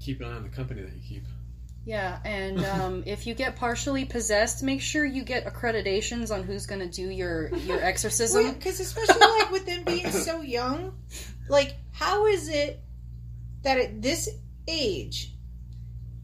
keep 0.00 0.20
an 0.20 0.26
eye 0.26 0.36
on 0.36 0.42
the 0.42 0.48
company 0.48 0.82
that 0.82 0.92
you 0.94 1.02
keep. 1.06 1.24
Yeah, 1.84 2.18
and 2.22 2.62
um, 2.66 3.02
if 3.06 3.26
you 3.26 3.34
get 3.34 3.56
partially 3.56 4.04
possessed, 4.04 4.62
make 4.62 4.82
sure 4.82 5.06
you 5.06 5.24
get 5.24 5.46
accreditations 5.46 6.30
on 6.30 6.42
who's 6.42 6.66
going 6.66 6.80
to 6.80 6.88
do 6.88 7.08
your 7.08 7.54
your 7.56 7.82
exorcism. 7.82 8.52
Because 8.52 8.80
especially 8.80 9.20
like 9.20 9.50
with 9.50 9.66
them 9.66 9.84
being 9.84 10.10
so 10.10 10.42
young, 10.42 10.94
like 11.48 11.76
how 11.92 12.26
is 12.26 12.48
it 12.48 12.80
that 13.62 13.78
at 13.78 14.02
this 14.02 14.28
age 14.66 15.32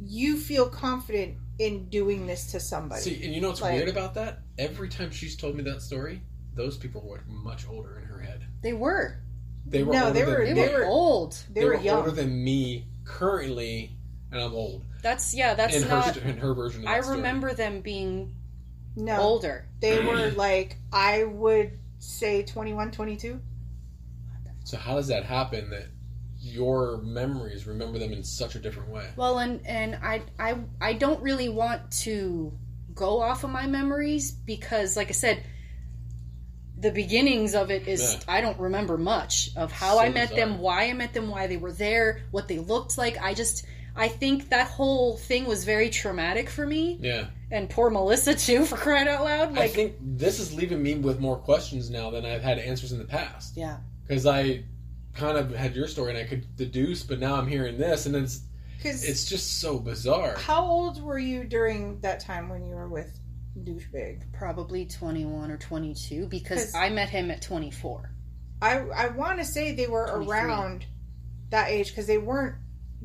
you 0.00 0.36
feel 0.36 0.68
confident 0.68 1.36
in 1.58 1.88
doing 1.88 2.26
this 2.26 2.50
to 2.52 2.60
somebody? 2.60 3.00
see 3.02 3.24
and 3.24 3.34
you 3.34 3.40
know 3.40 3.48
what's 3.48 3.60
Like- 3.60 3.74
weird 3.74 3.88
about 3.88 4.14
that 4.14 4.40
every 4.58 4.88
time 4.88 5.10
she's 5.10 5.36
told 5.36 5.54
me 5.56 5.62
that 5.64 5.82
story 5.82 6.22
those 6.54 6.76
people 6.76 7.00
were 7.02 7.20
much 7.26 7.66
older 7.68 7.98
in 7.98 8.04
her 8.04 8.18
head 8.20 8.44
They 8.62 8.72
were. 8.72 9.18
they 9.66 9.82
were 9.82 9.92
No, 9.92 10.06
older 10.06 10.12
they 10.14 10.24
were- 10.24 10.38
They, 10.38 10.44
than 10.46 10.54
they 10.56 10.66
me. 10.68 10.72
were, 10.74 10.78
were- 10.80 10.86
old. 10.86 11.32
they, 11.50 11.60
they 11.60 11.66
were, 11.66 11.76
were 11.76 11.80
young. 11.82 11.96
older 11.98 12.10
than 12.10 12.44
me 12.44 12.86
currently 13.04 13.96
and 14.32 14.40
i'm 14.40 14.52
old 14.54 14.84
That's 15.02 15.34
yeah. 15.34 15.54
That's 15.54 15.76
in 15.76 15.82
her 15.84 15.88
not. 15.88 16.14
st- 16.14 16.24
in 16.26 16.36
her 16.38 16.54
version 16.54 16.80
of 16.80 16.86
that 16.86 16.94
I 16.96 17.00
story. 17.02 17.16
remember 17.18 17.52
them 17.54 17.80
being 17.80 18.34
no, 18.96 19.20
older. 19.20 19.66
they 19.80 19.98
were 20.04 20.30
like 20.30 20.76
I 20.92 21.24
would 21.24 21.72
say 21.98 22.42
21, 22.44 22.90
22. 22.92 23.40
So 24.64 24.76
how 24.78 24.94
does 24.96 25.08
that 25.08 25.24
happen 25.24 25.70
that 25.70 25.86
your 26.44 26.98
memories 26.98 27.66
remember 27.66 27.98
them 27.98 28.12
in 28.12 28.22
such 28.22 28.54
a 28.54 28.58
different 28.58 28.90
way? 28.90 29.08
Well, 29.16 29.38
and 29.38 29.66
and 29.66 29.96
I 30.02 30.22
I 30.38 30.58
I 30.80 30.92
don't 30.94 31.22
really 31.22 31.48
want 31.48 31.90
to 32.02 32.52
go 32.94 33.20
off 33.20 33.42
of 33.44 33.50
my 33.50 33.66
memories 33.66 34.30
because, 34.30 34.96
like 34.96 35.08
I 35.08 35.12
said, 35.12 35.42
the 36.78 36.90
beginnings 36.90 37.54
of 37.54 37.70
it 37.70 37.88
is 37.88 38.14
Yeah. 38.14 38.20
I 38.28 38.40
don't 38.40 38.58
remember 38.58 38.98
much 38.98 39.50
of 39.56 39.72
how 39.72 39.94
So 39.94 40.00
I 40.00 40.10
met 40.10 40.34
them, 40.34 40.58
why 40.58 40.88
I 40.90 40.92
met 40.92 41.14
them, 41.14 41.28
why 41.30 41.46
they 41.46 41.56
were 41.56 41.72
there, 41.72 42.22
what 42.30 42.46
they 42.48 42.58
looked 42.58 42.98
like. 42.98 43.16
I 43.20 43.34
just 43.34 43.64
I 43.96 44.08
think 44.08 44.48
that 44.50 44.66
whole 44.66 45.16
thing 45.16 45.46
was 45.46 45.64
very 45.64 45.88
traumatic 45.88 46.50
for 46.50 46.66
me, 46.66 46.98
Yeah. 47.00 47.26
and 47.52 47.70
poor 47.70 47.90
Melissa 47.90 48.34
too, 48.34 48.64
for 48.64 48.76
crying 48.76 49.06
out 49.06 49.22
loud. 49.24 49.56
I 49.56 49.60
Like, 49.62 49.70
think 49.70 49.94
this 50.00 50.40
is 50.40 50.52
leaving 50.52 50.82
me 50.82 50.96
with 50.96 51.20
more 51.20 51.36
questions 51.36 51.90
now 51.90 52.10
than 52.10 52.26
I've 52.26 52.42
had 52.42 52.58
answers 52.58 52.90
in 52.90 52.98
the 52.98 53.04
past. 53.04 53.56
yeah, 53.56 53.76
Because 54.06 54.26
I 54.26 54.64
kind 55.14 55.38
of 55.38 55.54
had 55.54 55.74
your 55.76 55.86
story 55.86 56.10
and 56.10 56.18
I 56.18 56.24
could 56.24 56.56
deduce, 56.56 57.02
but 57.02 57.18
now 57.20 57.36
I'm 57.36 57.46
hearing 57.48 57.78
this 57.78 58.06
and 58.06 58.14
it's 58.16 58.42
Because 58.76 59.04
it's 59.04 59.24
just 59.24 59.60
so 59.60 59.78
bizarre. 59.78 60.36
how 60.38 60.64
old 60.64 61.02
were 61.02 61.18
you 61.18 61.44
during 61.44 62.00
that 62.00 62.20
time 62.20 62.48
when 62.48 62.64
you 62.66 62.74
were 62.74 62.88
with 62.88 63.18
douchebag? 63.58 64.22
probably 64.32 64.84
twenty 64.86 65.24
one 65.24 65.50
or 65.50 65.56
22 65.58 66.26
because 66.26 66.74
I 66.74 66.90
met 66.90 67.08
him 67.08 67.30
at 67.30 67.40
twenty 67.42 67.70
four. 67.70 68.10
I 68.60 68.78
I 68.80 69.08
want 69.08 69.38
to 69.38 69.44
say 69.44 69.74
they 69.74 69.86
were 69.86 70.04
around 70.04 70.84
that 71.50 71.68
age 71.70 71.88
because 71.90 72.06
they 72.06 72.18
weren't. 72.18 72.56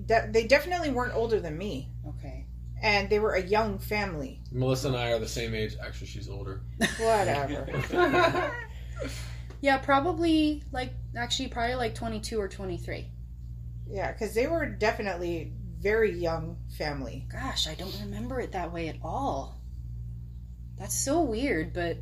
De- 0.05 0.29
they 0.31 0.47
definitely 0.47 0.89
weren't 0.91 1.13
older 1.13 1.39
than 1.41 1.57
me, 1.57 1.89
Okay, 2.07 2.45
and 2.81 3.09
they 3.09 3.19
were 3.19 3.33
a 3.33 3.41
young 3.43 3.77
family. 3.77 4.41
Melissa 4.51 4.87
and 4.87 4.95
I 4.97 5.11
are 5.11 5.19
the 5.19 5.27
same 5.27 5.53
age. 5.53 5.75
Actually, 5.85 6.07
she's 6.07 6.29
older. 6.29 6.61
Whatever. 6.97 7.67
yeah, 9.61 9.77
probably 9.77 10.63
like 10.71 10.91
actually 11.17 11.49
probably 11.49 11.75
like 11.75 11.95
twenty 11.95 12.19
two 12.19 12.39
or 12.39 12.47
twenty 12.47 12.77
three. 12.77 13.07
yeah, 13.87 14.11
because 14.11 14.33
they 14.33 14.47
were 14.47 14.65
definitely 14.65 15.51
very 15.79 16.11
young 16.13 16.57
family. 16.77 17.25
Gosh, 17.31 17.67
I 17.67 17.73
don't 17.75 17.95
remember 18.01 18.39
it 18.41 18.51
that 18.51 18.71
way 18.73 18.89
at 18.89 18.97
all. 19.03 19.59
That's 20.77 20.95
so 20.97 21.21
weird, 21.21 21.73
but 21.73 21.97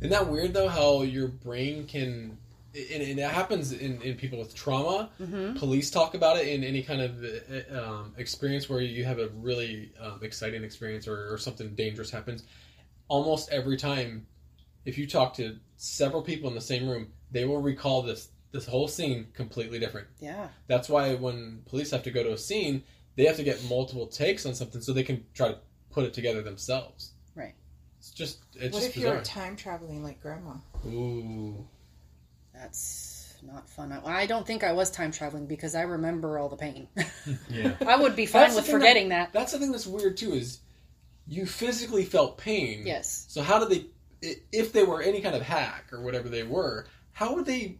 Isn't 0.00 0.10
that 0.10 0.28
weird 0.28 0.52
though? 0.54 0.68
How 0.68 1.02
your 1.02 1.28
brain 1.28 1.86
can, 1.86 2.38
and, 2.74 3.02
and 3.02 3.18
it 3.18 3.30
happens 3.30 3.72
in, 3.72 4.00
in 4.02 4.16
people 4.16 4.38
with 4.38 4.54
trauma. 4.54 5.10
mhm. 5.20 5.58
Police 5.58 5.90
talk 5.90 6.14
about 6.14 6.38
it 6.38 6.48
in 6.48 6.62
any 6.64 6.82
kind 6.82 7.00
of 7.02 7.24
uh, 7.24 7.80
um, 7.80 8.14
experience 8.18 8.68
where 8.68 8.80
you 8.80 9.04
have 9.04 9.18
a 9.18 9.28
really 9.40 9.90
um, 10.00 10.20
exciting 10.22 10.62
experience 10.64 11.08
or, 11.08 11.32
or 11.32 11.38
something 11.38 11.74
dangerous 11.74 12.10
happens. 12.10 12.44
Almost 13.08 13.50
every 13.50 13.76
time, 13.76 14.26
if 14.84 14.98
you 14.98 15.06
talk 15.06 15.34
to 15.34 15.56
several 15.76 16.22
people 16.22 16.48
in 16.48 16.54
the 16.54 16.60
same 16.60 16.88
room, 16.88 17.12
they 17.30 17.44
will 17.44 17.60
recall 17.62 18.02
this 18.02 18.28
this 18.52 18.66
whole 18.66 18.88
scene 18.88 19.28
completely 19.34 19.78
different. 19.78 20.08
yeah, 20.18 20.48
That's 20.66 20.88
why 20.88 21.14
when 21.14 21.62
police 21.66 21.92
have 21.92 22.02
to 22.02 22.10
go 22.10 22.24
to 22.24 22.32
a 22.32 22.38
scene, 22.38 22.82
they 23.14 23.24
have 23.26 23.36
to 23.36 23.44
get 23.44 23.62
multiple 23.68 24.08
takes 24.08 24.44
on 24.44 24.54
something 24.56 24.80
so 24.80 24.92
they 24.92 25.04
can 25.04 25.24
try 25.34 25.48
to 25.48 25.58
put 25.90 26.04
it 26.04 26.12
together 26.12 26.42
themselves. 26.42 27.12
Right. 27.36 27.54
It's 27.98 28.10
just 28.10 28.38
it's 28.54 28.74
what 28.74 28.82
just 28.82 28.88
if 28.88 28.96
you're 28.96 29.20
time 29.20 29.54
traveling 29.54 30.02
like 30.02 30.20
grandma? 30.20 30.54
Ooh. 30.86 31.64
that's 32.52 33.34
not 33.42 33.68
fun. 33.68 33.92
I 33.92 34.22
I 34.22 34.26
don't 34.26 34.46
think 34.46 34.64
I 34.64 34.72
was 34.72 34.90
time 34.90 35.12
traveling 35.12 35.46
because 35.46 35.74
I 35.74 35.82
remember 35.82 36.38
all 36.38 36.48
the 36.48 36.56
pain. 36.56 36.88
Yeah. 37.48 37.74
I 37.86 37.96
would 37.96 38.16
be 38.16 38.26
fine 38.26 38.42
That's 38.42 38.56
with 38.56 38.66
thing 38.66 38.74
forgetting 38.74 39.08
that. 39.10 39.32
That's 39.32 39.52
the 39.52 39.58
thing 39.58 39.70
that's 39.72 39.86
weird 39.86 40.16
too 40.16 40.32
is 40.32 40.60
you 41.26 41.46
physically 41.46 42.04
felt 42.04 42.38
pain. 42.38 42.82
Yes. 42.86 43.26
So 43.28 43.42
how 43.42 43.58
do 43.58 43.66
they, 43.68 43.80
i- 43.80 43.86
if 44.22 44.72
they 44.72 44.82
were 44.84 45.02
any 45.02 45.20
kind 45.20 45.34
of 45.34 45.42
hack 45.42 45.92
or 45.92 46.00
whatever 46.02 46.28
they 46.28 46.42
were, 46.42 46.86
how 47.12 47.34
would 47.34 47.46
they 47.46 47.78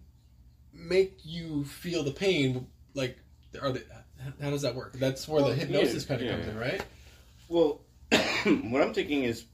make 0.72 1.18
you 1.24 1.64
feel 1.64 2.03
the 2.03 2.12
pain? 2.12 2.66
Like, 2.94 3.18
are 3.61 3.72
they? 3.72 3.83
How 4.42 4.50
does 4.50 4.62
that 4.62 4.74
work? 4.74 4.92
That's 4.94 5.26
where 5.26 5.40
Well, 5.42 5.50
the 5.50 5.57
hypnosis 5.57 6.05
yeah, 6.05 6.09
kind 6.09 6.20
of 6.20 6.26
yeah. 6.26 6.35
comes 6.35 6.48
in, 6.48 6.59
right? 6.59 6.85
Well, 7.48 7.81
what 8.70 8.83
I'm 8.83 8.92
thinking 8.92 9.24
is, 9.24 9.44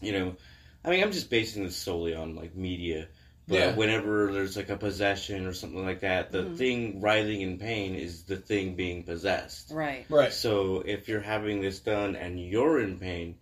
you 0.00 0.12
know, 0.12 0.36
I 0.84 0.90
mean, 0.90 1.02
I'm 1.02 1.12
just 1.12 1.28
basing 1.30 1.64
this 1.64 1.76
solely 1.76 2.14
on 2.14 2.34
like 2.34 2.54
media. 2.54 3.08
But 3.46 3.56
Yeah. 3.56 3.74
whenever 3.74 4.32
there's 4.32 4.56
like 4.56 4.70
a 4.70 4.76
possession 4.76 5.44
or 5.46 5.52
something 5.52 5.84
like 5.84 6.00
that, 6.00 6.30
the 6.30 6.44
Mhm. 6.44 6.56
thing 6.56 7.00
writhing 7.00 7.40
in 7.40 7.58
pain 7.58 7.94
is 7.94 8.22
the 8.22 8.36
thing 8.36 8.76
being 8.76 9.02
possessed. 9.02 9.70
Right. 9.72 10.06
Right. 10.08 10.32
So 10.32 10.80
if 10.86 11.08
you're 11.08 11.20
having 11.20 11.60
this 11.60 11.80
done 11.80 12.14
and 12.16 12.40
you're 12.40 12.80
in 12.80 12.98
pain, 12.98 13.36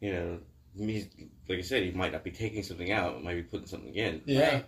you 0.00 0.12
know, 0.12 0.40
me, 0.74 1.08
like 1.48 1.58
I 1.58 1.62
said, 1.62 1.82
he 1.82 1.90
might 1.90 2.12
not 2.12 2.24
be 2.24 2.30
taking 2.30 2.62
something 2.62 2.90
out, 2.92 3.22
might 3.22 3.34
be 3.34 3.42
putting 3.42 3.66
something 3.66 3.94
in. 3.94 4.22
Yeah. 4.26 4.54
Right. 4.54 4.66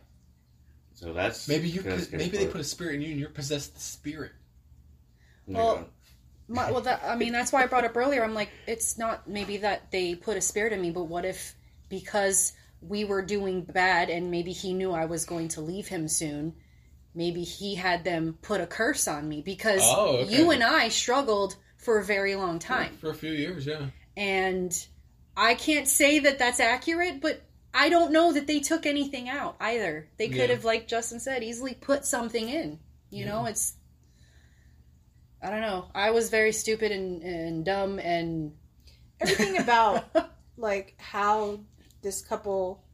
So 0.94 1.12
that's 1.12 1.48
Maybe 1.48 1.68
you. 1.68 1.82
kinda 1.82 1.98
Put, 1.98 2.12
maybe 2.12 2.36
they 2.36 2.46
put 2.46 2.60
a 2.60 2.64
spirit 2.64 2.96
in 2.96 3.02
you, 3.02 3.10
and 3.10 3.18
you're 3.20 3.30
possessed 3.30 3.74
the 3.74 3.80
spirit. 3.80 4.32
Well, 5.46 5.88
my, 6.48 6.70
well, 6.70 6.82
that, 6.82 7.02
I 7.04 7.16
mean, 7.16 7.32
that's 7.32 7.52
why 7.52 7.62
I 7.62 7.66
brought 7.66 7.84
up 7.84 7.96
earlier. 7.96 8.22
I'm 8.22 8.34
like, 8.34 8.50
it's 8.66 8.96
not 8.98 9.28
maybe 9.28 9.58
that 9.58 9.90
they 9.90 10.14
put 10.14 10.36
a 10.36 10.40
spirit 10.40 10.72
in 10.72 10.80
me, 10.80 10.90
but 10.90 11.04
what 11.04 11.24
if 11.24 11.54
because 11.88 12.52
we 12.80 13.04
were 13.04 13.22
doing 13.22 13.62
bad 13.62 14.10
and 14.10 14.30
maybe 14.30 14.52
he 14.52 14.72
knew 14.74 14.92
I 14.92 15.06
was 15.06 15.24
going 15.24 15.48
to 15.48 15.60
leave 15.60 15.88
him 15.88 16.06
soon, 16.08 16.54
maybe 17.14 17.42
he 17.42 17.74
had 17.74 18.04
them 18.04 18.38
put 18.42 18.60
a 18.60 18.66
curse 18.66 19.08
on 19.08 19.28
me 19.28 19.42
because 19.42 19.82
Oh, 19.84 20.18
okay. 20.18 20.36
you 20.36 20.50
and 20.50 20.62
I 20.62 20.88
struggled 20.90 21.56
for 21.76 21.98
a 21.98 22.04
very 22.04 22.34
long 22.36 22.58
time. 22.58 22.96
For 22.98 23.10
a 23.10 23.14
few 23.14 23.32
years, 23.32 23.66
yeah. 23.66 23.86
And 24.16 24.86
I 25.36 25.54
can't 25.54 25.88
say 25.88 26.20
that 26.20 26.38
that's 26.38 26.60
accurate, 26.60 27.20
but 27.20 27.42
I 27.72 27.88
don't 27.88 28.12
know 28.12 28.32
that 28.32 28.46
they 28.46 28.60
took 28.60 28.86
anything 28.86 29.28
out 29.28 29.56
either. 29.60 30.08
They 30.16 30.28
could 30.28 30.48
Yeah. 30.48 30.54
have, 30.54 30.64
like 30.64 30.86
Justin 30.86 31.18
said, 31.18 31.42
easily 31.42 31.74
put 31.74 32.04
something 32.04 32.48
in. 32.48 32.78
You 33.10 33.26
know, 33.26 33.46
it's. 33.46 33.74
I 35.42 35.50
don't 35.50 35.60
know. 35.60 35.86
I 35.94 36.10
was 36.10 36.30
very 36.30 36.52
stupid 36.52 36.92
and, 36.92 37.22
and 37.22 37.64
dumb 37.64 37.98
and. 37.98 38.52
Everything 39.20 39.58
about 39.58 40.04
like 40.56 40.94
how 40.98 41.60
this 42.02 42.20
couple 42.20 42.84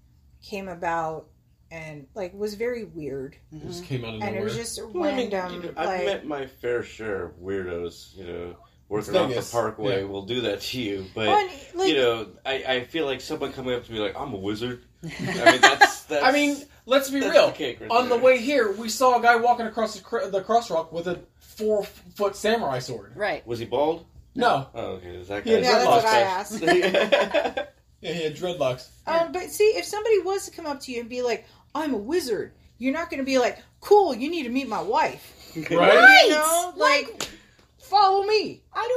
came 0.42 0.68
about 0.68 1.28
and 1.70 2.06
like 2.14 2.34
was 2.34 2.54
very 2.54 2.84
weird. 2.84 3.36
It 3.52 3.62
just 3.62 3.84
mm-hmm. 3.84 3.86
came 3.86 4.04
out 4.04 4.14
of 4.14 4.20
nowhere. 4.20 4.28
And 4.28 4.36
it 4.36 4.44
was 4.44 4.56
just 4.56 4.84
Well, 4.92 5.10
I 5.10 5.16
mean, 5.16 5.30
random. 5.30 5.62
you 5.62 5.68
know, 5.68 5.74
I've 5.76 5.86
like, 5.86 6.04
met 6.04 6.26
my 6.26 6.46
fair 6.46 6.82
share 6.82 7.24
of 7.26 7.32
weirdos. 7.36 8.16
You 8.16 8.26
know, 8.26 8.56
working 8.90 9.14
It's 9.14 9.38
off 9.38 9.44
the 9.46 9.50
Parkway 9.52 10.00
Yeah. 10.00 10.06
will 10.08 10.26
do 10.26 10.42
that 10.42 10.60
to 10.60 10.80
you. 10.80 11.06
But 11.14 11.28
well, 11.28 11.48
like, 11.74 11.88
you 11.88 11.94
know, 11.96 12.26
I, 12.44 12.52
I 12.68 12.84
feel 12.84 13.06
like 13.06 13.22
someone 13.22 13.52
coming 13.54 13.74
up 13.74 13.86
to 13.86 13.92
me 13.92 14.00
like, 14.00 14.14
"I'm 14.20 14.34
a 14.34 14.36
wizard." 14.36 14.82
I 15.02 15.06
mean, 15.06 15.60
that's, 15.62 16.02
that's 16.10 16.22
I 16.24 16.32
mean, 16.32 16.58
let's 16.84 17.08
be 17.08 17.20
real. 17.20 17.50
the 17.52 17.76
right 17.80 17.90
On 17.90 18.10
the 18.10 18.18
way 18.18 18.38
here, 18.38 18.70
we 18.72 18.90
saw 18.90 19.18
a 19.18 19.22
guy 19.22 19.36
walking 19.36 19.66
across 19.66 19.96
the, 19.96 20.02
cr- 20.02 20.26
the 20.26 20.42
crosswalk 20.42 20.92
with 20.92 21.06
a 21.08 21.20
four 21.38 21.84
foot 21.84 22.36
samurai 22.36 22.80
sword. 22.80 23.12
Right. 23.16 23.46
was 23.46 23.58
he 23.60 23.64
bald? 23.64 24.04
No, 24.34 24.68
Oh, 24.74 24.80
okay. 24.92 25.08
Is 25.16 25.28
that 25.28 25.44
Yeah, 25.46 25.56
guy? 25.56 25.62
yeah, 25.62 25.72
that's 25.78 25.86
what 25.86 26.04
I 26.04 26.20
asked. 26.20 26.62
yeah, 26.62 28.12
he 28.14 28.22
had 28.24 28.36
dreadlocks. 28.36 28.88
Um, 29.06 29.32
but 29.32 29.50
see, 29.50 29.64
if 29.76 29.84
somebody 29.84 30.20
was 30.20 30.44
to 30.46 30.50
come 30.52 30.66
up 30.66 30.80
to 30.80 30.92
you 30.92 31.00
and 31.00 31.08
be 31.08 31.22
like, 31.22 31.46
"I'm 31.74 31.94
a 31.94 31.98
wizard," 31.98 32.52
you're 32.78 32.92
not 32.92 33.10
going 33.10 33.18
to 33.18 33.24
be 33.26 33.38
like, 33.38 33.58
"Cool, 33.80 34.14
you 34.14 34.30
need 34.30 34.44
to 34.44 34.48
meet 34.50 34.68
my 34.68 34.82
wife." 34.82 35.36
Right? 35.70 36.22
You 36.26 36.30
know, 36.30 36.72
like, 36.76 37.28
follow 37.80 38.19
me. 38.19 38.19
I 38.19 38.19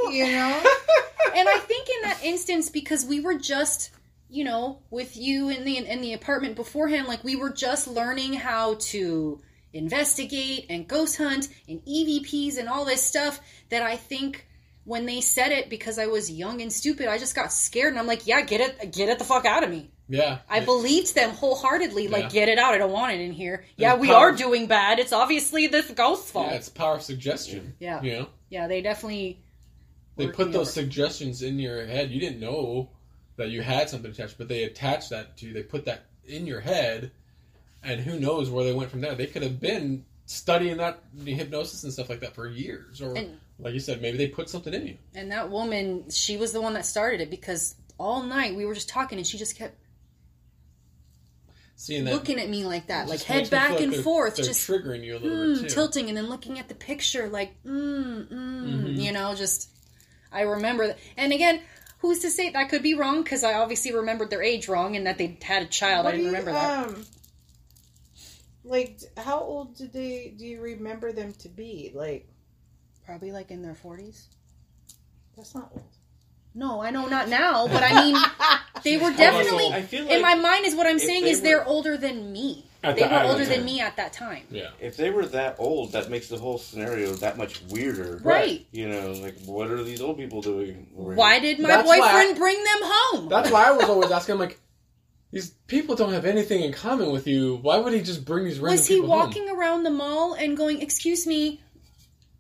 don't. 0.03 0.13
You 0.13 0.25
know, 0.27 0.63
and 1.36 1.47
I 1.49 1.58
think 1.60 1.88
in 1.89 2.01
that 2.10 2.19
instance, 2.23 2.69
because 2.69 3.06
we 3.06 3.19
were 3.19 3.38
just, 3.38 3.91
you 4.29 4.43
know, 4.43 4.79
with 4.89 5.15
you 5.17 5.49
in 5.49 5.63
the 5.65 5.77
in 5.77 6.01
the 6.01 6.13
apartment 6.13 6.56
beforehand, 6.56 7.08
like 7.08 7.23
we 7.23 7.36
were 7.36 7.51
just 7.51 7.88
learning 7.88 8.34
how 8.34 8.75
to 8.91 9.39
investigate 9.88 10.67
and 10.69 10.88
ghost 10.88 11.17
hunt 11.17 11.49
and 11.67 11.82
EVPs 11.86 12.58
and 12.58 12.69
all 12.69 12.86
this 12.86 13.03
stuff 13.03 13.39
that 13.69 13.82
I 13.84 13.95
think 13.97 14.47
when 14.86 15.06
they 15.06 15.21
said 15.21 15.51
it 15.51 15.69
because 15.69 15.97
I 15.97 16.08
was 16.08 16.29
young 16.29 16.62
and 16.62 16.71
stupid, 16.71 17.08
I 17.08 17.17
just 17.17 17.36
got 17.36 17.51
scared 17.51 17.89
and 17.93 17.99
I'm 17.99 18.08
like, 18.08 18.27
yeah, 18.27 18.41
get 18.41 18.62
it 18.62 18.91
get 18.91 19.10
it 19.10 19.17
the 19.19 19.25
fuck 19.25 19.45
out 19.45 19.63
of 19.63 19.69
me. 19.69 19.89
Yeah. 20.10 20.39
I 20.49 20.60
believed 20.60 21.15
them 21.15 21.32
wholeheartedly, 21.32 22.10
like 22.10 22.23
Yeah. 22.23 22.29
get 22.29 22.49
it 22.49 22.60
out, 22.60 22.73
I 22.73 22.77
don't 22.77 22.91
want 22.91 23.13
it 23.13 23.21
in 23.21 23.32
here. 23.32 23.63
Yeah, 23.77 23.95
we 23.95 24.08
power- 24.10 24.29
are 24.29 24.32
doing 24.34 24.67
bad. 24.67 24.99
It's 24.99 25.13
obviously 25.13 25.67
this 25.67 25.89
ghost's 25.91 26.29
fault. 26.29 26.47
Yeah, 26.51 26.58
it's 26.58 26.69
power 26.69 26.95
of 26.95 27.01
suggestion. 27.01 27.73
Yeah. 27.79 28.01
Yeah. 28.03 28.25
yeah, 28.49 28.67
they 28.67 28.82
definitely 28.82 29.42
They 30.15 30.28
put 30.28 30.52
those 30.52 30.67
over. 30.67 30.82
suggestions 30.86 31.41
in 31.41 31.58
your 31.60 31.86
head. 31.86 32.12
You 32.12 32.19
didn't 32.19 32.39
know 32.39 32.89
that 33.38 33.49
you 33.49 33.62
had 33.62 33.89
something 33.89 34.12
attached, 34.12 34.38
but 34.38 34.47
they 34.47 34.63
attached 34.63 35.10
that 35.10 35.38
to 35.38 35.47
you. 35.47 35.54
They 35.54 35.63
put 35.63 35.86
that 35.86 36.06
in 36.26 36.45
your 36.45 36.60
head, 36.62 37.12
and 37.84 37.99
who 38.02 38.19
knows 38.19 38.49
where 38.49 38.63
they 38.63 38.73
went 38.73 38.91
from 38.91 39.02
there. 39.02 39.15
They 39.15 39.26
could 39.28 39.41
have 39.43 39.60
been 39.60 40.06
studying 40.26 40.78
that 40.78 40.99
the 41.13 41.34
hypnosis 41.34 41.84
and 41.84 41.91
stuff 41.91 42.10
like 42.10 42.19
that 42.21 42.36
for 42.36 42.47
years, 42.47 43.02
or 43.02 43.15
And- 43.17 43.39
like 43.60 43.73
you 43.73 43.80
said, 43.80 44.02
maybe 44.02 44.17
they 44.17 44.28
put 44.28 44.49
something 44.49 44.73
in 44.73 44.88
you. 44.88 44.97
And 45.15 45.32
that 45.32 45.49
woman, 45.49 46.10
she 46.10 46.38
was 46.38 46.54
the 46.54 46.62
one 46.62 46.73
that 46.73 46.86
started 46.86 47.21
it 47.21 47.30
because 47.30 47.76
all 47.99 48.23
night 48.23 48.56
we 48.56 48.65
were 48.65 48.73
just 48.73 48.89
talking 48.89 49.17
and 49.17 49.26
she 49.28 49.38
just 49.38 49.56
kept 49.58 49.76
Seeing 51.76 52.06
that, 52.06 52.13
looking 52.13 52.39
at 52.39 52.49
me 52.49 52.65
like 52.65 52.88
that, 52.88 53.08
like 53.10 53.21
head 53.23 53.38
makes 53.38 53.52
me 53.52 53.58
feel 53.58 53.60
back 53.60 53.71
like 53.71 53.82
and 53.82 53.93
they're- 53.93 54.02
forth, 54.04 54.36
they're 54.36 54.45
just 54.45 54.67
triggering 54.67 55.04
you 55.04 55.17
a 55.17 55.19
little 55.19 55.38
mm, 55.38 55.62
bit 55.62 55.69
too. 55.69 55.76
tilting 55.76 56.08
and 56.08 56.17
then 56.17 56.30
looking 56.30 56.60
at 56.60 56.69
the 56.69 56.76
picture 56.76 57.28
like, 57.30 57.52
mm, 57.63 58.28
mm, 58.28 58.30
Mhm. 58.32 59.02
you 59.02 59.12
know, 59.12 59.34
just, 59.36 59.69
I 60.33 60.41
remember 60.41 60.87
that. 60.87 60.99
And 61.17 61.31
again, 61.31 61.61
who's 61.99 62.19
to 62.19 62.29
say 62.29 62.49
that 62.49 62.69
could 62.69 62.83
be 62.83 62.93
wrong 62.93 63.23
because 63.23 63.43
I 63.43 63.53
obviously 63.53 63.93
remembered 63.93 64.29
their 64.29 64.43
age 64.43 64.67
wrong 64.67 64.95
and 64.95 65.07
that 65.07 65.17
they 65.17 65.37
had 65.41 65.63
a 65.63 65.67
child. 65.67 66.05
What 66.05 66.13
I 66.13 66.17
didn't 66.17 66.31
you, 66.31 66.37
remember 66.37 66.51
that. 66.51 66.87
Um, 66.87 67.05
like, 68.65 68.99
how 69.17 69.39
old 69.39 69.75
did 69.75 69.93
they? 69.93 70.33
Do 70.37 70.45
you 70.45 70.61
remember 70.61 71.11
them 71.11 71.33
to 71.33 71.49
be? 71.49 71.91
Like, 71.93 72.27
Probably 73.05 73.31
like 73.31 73.51
in 73.51 73.61
their 73.61 73.73
40s. 73.73 74.23
that's 75.35 75.53
not 75.53 75.69
old. 75.73 75.83
No, 76.55 76.81
I 76.81 76.91
know 76.91 77.07
not 77.07 77.29
now, 77.29 77.67
but 77.67 77.83
I 77.83 78.03
mean, 78.03 78.15
they 78.83 78.97
were 78.97 79.11
definitely. 79.11 79.67
I 79.67 79.81
feel 79.81 80.05
like 80.05 80.13
in 80.13 80.21
my 80.21 80.35
mind, 80.35 80.65
is 80.65 80.75
what 80.75 80.85
I'm 80.85 80.97
if 80.97 81.01
saying 81.01 81.23
they 81.23 81.31
is 81.31 81.41
they're 81.41 81.65
older 81.65 81.97
than 81.97 82.31
me. 82.31 82.65
At 82.83 82.95
They 82.95 83.03
the- 83.03 83.07
were 83.07 83.13
at 83.13 83.23
the 83.23 83.29
older 83.31 83.45
than 83.45 83.57
time. 83.57 83.65
me 83.65 83.79
at 83.79 83.95
that 83.95 84.11
time. 84.13 84.43
Yeah, 84.51 84.69
if 84.81 84.97
they 84.97 85.09
were 85.09 85.25
that 85.27 85.55
old, 85.57 85.93
that 85.93 86.09
makes 86.09 86.27
the 86.27 86.37
whole 86.37 86.57
scenario 86.57 87.13
that 87.13 87.37
much 87.37 87.61
weirder. 87.69 88.19
Right. 88.23 88.65
You 88.71 88.89
know, 88.89 89.13
like 89.13 89.35
what 89.45 89.71
are 89.71 89.81
these 89.83 90.01
old 90.01 90.17
people 90.17 90.41
doing? 90.41 90.87
over 90.97 91.13
Why 91.15 91.39
here? 91.39 91.55
did 91.55 91.59
my 91.59 91.69
That's 91.69 91.87
why 91.87 91.99
boyfriend 91.99 92.35
I- 92.35 92.39
bring 92.39 92.57
them 92.57 92.79
home? 92.83 93.29
that's 93.29 93.49
why 93.49 93.65
I 93.67 93.71
was 93.71 93.85
always 93.85 94.11
asking. 94.11 94.37
Like, 94.37 94.59
these 95.31 95.51
people 95.67 95.95
don't 95.95 96.11
have 96.13 96.25
anything 96.25 96.61
in 96.61 96.73
common 96.73 97.11
with 97.11 97.25
you. 97.25 97.55
Why 97.61 97.77
would 97.77 97.93
he 97.93 98.01
just 98.01 98.25
bring 98.25 98.43
these 98.45 98.59
random 98.59 98.77
Was 98.79 98.87
he 98.87 98.95
people 98.95 99.09
home? 99.11 99.19
walking 99.19 99.49
around 99.49 99.83
the 99.83 99.89
mall 99.89 100.33
and 100.33 100.55
going, 100.57 100.81
"Excuse 100.81 101.25
me, 101.25 101.61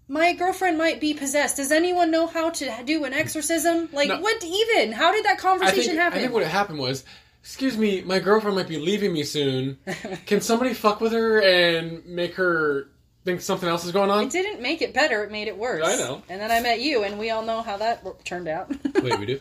my 0.07 0.33
girlfriend 0.33 0.77
might 0.77 0.99
be 0.99 1.13
possessed. 1.13 1.57
Does 1.57 1.71
anyone 1.71 2.11
know 2.11 2.27
how 2.27 2.49
to 2.51 2.71
do 2.85 3.03
an 3.05 3.13
exorcism?" 3.13 3.89
Like, 3.93 4.09
No. 4.09 4.19
what 4.19 4.43
even? 4.43 4.91
How 4.91 5.11
did 5.13 5.23
that 5.25 5.37
I 5.37 5.41
conversation 5.41 5.83
think, 5.83 5.99
happen? 5.99 6.19
I 6.19 6.21
think 6.21 6.33
what 6.33 6.43
happened 6.45 6.79
was, 6.79 7.03
excuse 7.43 7.77
me, 7.77 8.01
my 8.01 8.19
girlfriend 8.19 8.55
might 8.55 8.69
be 8.69 8.79
leaving 8.79 9.11
me 9.13 9.23
soon. 9.23 9.77
Can 10.25 10.41
somebody 10.41 10.73
fuck 10.73 11.01
with 11.01 11.11
her 11.11 11.41
and 11.41 12.05
make 12.05 12.35
her 12.35 12.89
think 13.25 13.41
something 13.41 13.67
else 13.67 13.85
is 13.85 13.91
going 13.91 14.09
on? 14.09 14.23
it 14.23 14.31
didn't 14.31 14.61
make 14.61 14.81
it 14.81 14.93
better; 14.93 15.23
it 15.23 15.31
made 15.31 15.47
it 15.49 15.57
worse. 15.57 15.85
I 15.85 15.95
know. 15.97 16.23
And 16.29 16.39
then 16.41 16.51
I 16.51 16.61
met 16.61 16.81
you, 16.81 17.03
and 17.03 17.19
we 17.19 17.29
all 17.29 17.43
know 17.43 17.61
how 17.61 17.77
that 17.77 18.25
turned 18.25 18.47
out. 18.47 18.71
Wait, 19.01 19.19
we 19.19 19.25
do? 19.25 19.39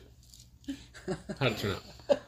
How'd 1.41 1.53
it 1.53 1.59
turn 1.59 1.73
out? 1.73 2.19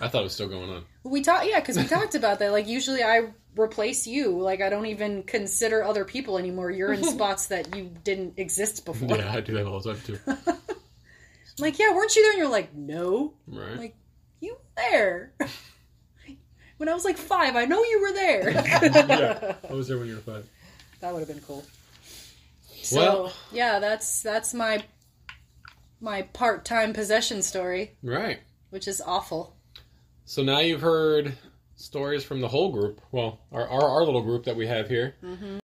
I 0.00 0.08
thought 0.08 0.20
it 0.20 0.24
was 0.24 0.32
still 0.32 0.48
going 0.48 0.70
on. 0.70 0.84
we 1.04 1.22
talked, 1.22 1.46
yeah, 1.46 1.60
because 1.60 1.76
we 1.76 1.84
talked 1.84 2.14
about 2.16 2.40
that. 2.40 2.50
Like, 2.50 2.66
usually 2.66 3.04
I 3.04 3.28
replace 3.56 4.08
you. 4.08 4.40
Like, 4.40 4.60
I 4.60 4.68
don't 4.68 4.86
even 4.86 5.22
consider 5.22 5.84
other 5.84 6.04
people 6.04 6.36
anymore. 6.36 6.70
You're 6.72 6.92
in 6.92 7.04
spots 7.14 7.46
that 7.46 7.76
you 7.76 7.92
didn't 8.02 8.38
exist 8.38 8.84
before. 8.84 9.16
Yeah, 9.16 9.32
I 9.32 9.40
do 9.40 9.54
that 9.54 9.66
all 9.66 9.78
the 9.78 9.94
time 9.94 10.02
too. 10.04 10.18
Like, 11.58 11.78
yeah, 11.78 11.94
weren't 11.94 12.16
you 12.16 12.22
there? 12.22 12.32
And 12.32 12.38
you're 12.40 12.50
like, 12.50 12.74
no. 12.74 13.34
Right? 13.46 13.76
Like, 13.76 13.96
there. 14.76 15.32
when 16.76 16.88
I 16.88 16.94
was 16.94 17.04
like 17.04 17.16
five, 17.18 17.56
I 17.56 17.64
know 17.64 17.82
you 17.84 18.00
were 18.00 18.12
there. 18.12 18.50
yeah, 18.50 19.54
I 19.68 19.72
was 19.72 19.88
there 19.88 19.98
when 19.98 20.08
you 20.08 20.14
were 20.16 20.20
five. 20.20 20.48
That 21.00 21.12
would 21.12 21.20
have 21.20 21.28
been 21.28 21.40
cool. 21.40 21.64
So 22.82 22.96
Well- 23.00 23.32
yeah, 23.52 23.78
that's 23.78 24.22
that's 24.22 24.54
my 24.54 24.82
my 26.00 26.22
part 26.22 26.64
time 26.64 26.92
possession 26.92 27.42
story, 27.42 27.92
Right. 28.02 28.40
which 28.70 28.88
is 28.88 29.00
awful. 29.00 29.54
So 30.24 30.42
now 30.42 30.58
you've 30.60 30.80
heard 30.80 31.36
stories 31.76 32.24
from 32.24 32.40
the 32.40 32.48
whole 32.48 32.72
group. 32.72 33.00
Well, 33.12 33.40
our 33.52 33.68
our, 33.68 33.84
our 33.88 34.04
little 34.04 34.22
group 34.22 34.44
that 34.44 34.56
we 34.56 34.66
have 34.66 34.88
here. 34.88 35.14
Mm-hmm. 35.22 35.58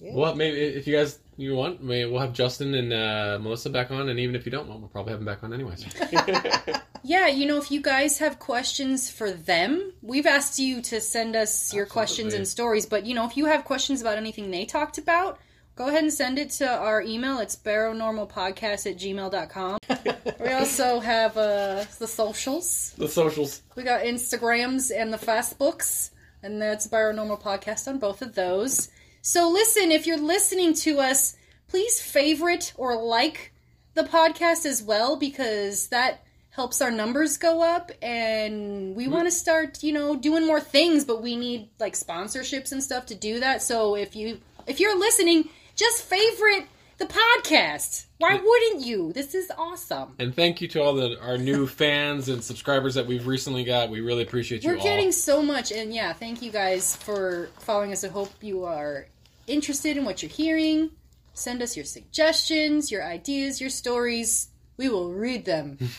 Yeah. 0.00 0.14
Well, 0.14 0.34
maybe 0.34 0.58
if 0.60 0.86
you 0.86 0.96
guys 0.96 1.18
you 1.36 1.54
want, 1.54 1.82
maybe 1.82 2.10
we'll 2.10 2.20
have 2.20 2.32
Justin 2.32 2.74
and 2.74 2.92
uh, 2.92 3.38
Melissa 3.40 3.70
back 3.70 3.90
on, 3.90 4.08
and 4.08 4.18
even 4.18 4.34
if 4.34 4.44
you 4.46 4.52
don't, 4.52 4.68
well, 4.68 4.78
we'll 4.78 4.88
probably 4.88 5.12
have 5.12 5.20
them 5.20 5.26
back 5.26 5.42
on 5.42 5.52
anyways. 5.52 5.86
Yeah, 7.08 7.28
you 7.28 7.46
know, 7.46 7.56
if 7.56 7.70
you 7.70 7.80
guys 7.80 8.18
have 8.18 8.40
questions 8.40 9.08
for 9.08 9.30
them, 9.30 9.92
we've 10.02 10.26
asked 10.26 10.58
you 10.58 10.82
to 10.82 11.00
send 11.00 11.36
us 11.36 11.72
your 11.72 11.86
questions 11.86 12.34
and 12.34 12.48
stories. 12.48 12.84
But 12.84 13.06
you 13.06 13.14
know, 13.14 13.24
if 13.24 13.36
you 13.36 13.46
have 13.46 13.64
questions 13.64 14.00
about 14.00 14.18
anything 14.18 14.50
they 14.50 14.64
talked 14.64 14.98
about, 14.98 15.38
go 15.76 15.86
ahead 15.86 16.02
and 16.02 16.12
send 16.12 16.36
it 16.36 16.50
to 16.50 16.68
our 16.68 17.00
email. 17.00 17.38
It's 17.38 17.54
barrownormalpodcast 17.54 18.90
at 18.90 18.98
gmail.com. 18.98 19.78
we 20.40 20.52
also 20.52 20.98
have 20.98 21.36
uh, 21.36 21.84
the 22.00 22.08
socials. 22.08 22.92
the 22.98 23.06
socials. 23.06 23.62
We 23.76 23.84
got 23.84 24.02
Instagrams 24.02 24.90
and 24.92 25.12
the 25.12 25.18
Facebooks, 25.18 26.10
and 26.42 26.60
that's 26.60 26.88
Paranormal 26.88 27.40
Podcast 27.40 27.86
on 27.86 28.00
both 28.00 28.20
of 28.20 28.34
those. 28.34 28.88
So 29.26 29.50
listen, 29.50 29.90
if 29.90 30.06
you're 30.06 30.20
listening 30.20 30.72
to 30.74 31.00
us, 31.00 31.36
please 31.66 32.00
favorite 32.00 32.72
or 32.76 33.02
like 33.02 33.52
the 33.94 34.04
podcast 34.04 34.64
as 34.64 34.84
well 34.84 35.16
because 35.16 35.88
that 35.88 36.24
helps 36.50 36.80
our 36.80 36.92
numbers 36.92 37.36
go 37.36 37.60
up 37.60 37.90
and 38.00 38.94
we 38.94 39.02
mm-hmm. 39.02 39.12
want 39.12 39.26
to 39.26 39.32
start, 39.32 39.82
you 39.82 39.92
know, 39.92 40.14
doing 40.14 40.46
more 40.46 40.60
things, 40.60 41.04
but 41.04 41.22
we 41.22 41.34
need 41.34 41.70
like 41.80 41.94
sponsorships 41.94 42.70
and 42.70 42.80
stuff 42.80 43.06
to 43.06 43.16
do 43.16 43.40
that. 43.40 43.62
So 43.62 43.96
if 43.96 44.14
you 44.14 44.38
if 44.68 44.78
you're 44.78 44.96
listening, 44.96 45.48
just 45.74 46.04
favorite 46.04 46.68
the 46.98 47.06
podcast. 47.06 48.06
Why 48.18 48.40
wouldn't 48.42 48.86
you? 48.86 49.12
This 49.12 49.34
is 49.34 49.50
awesome. 49.58 50.14
And 50.20 50.36
thank 50.36 50.60
you 50.60 50.68
to 50.68 50.80
all 50.80 50.94
the 50.94 51.20
our 51.20 51.36
new 51.36 51.66
fans 51.80 52.28
and 52.28 52.44
subscribers 52.44 52.94
that 52.94 53.08
we've 53.08 53.26
recently 53.26 53.64
got. 53.64 53.90
We 53.90 54.02
really 54.02 54.22
appreciate 54.22 54.62
you 54.62 54.70
We're 54.70 54.78
all. 54.78 54.84
getting 54.84 55.10
so 55.10 55.42
much, 55.42 55.72
and 55.72 55.92
yeah, 55.92 56.12
thank 56.12 56.42
you 56.42 56.52
guys 56.52 56.94
for 56.94 57.48
following 57.58 57.90
us. 57.90 58.04
I 58.04 58.08
hope 58.08 58.30
you 58.40 58.64
are 58.64 59.08
interested 59.46 59.96
in 59.96 60.04
what 60.04 60.22
you're 60.22 60.30
hearing. 60.30 60.90
Send 61.34 61.62
us 61.62 61.76
your 61.76 61.84
suggestions, 61.84 62.90
your 62.90 63.04
ideas, 63.04 63.60
your 63.60 63.70
stories. 63.70 64.48
We 64.76 64.88
will 64.88 65.12
read 65.12 65.44
them. 65.44 65.78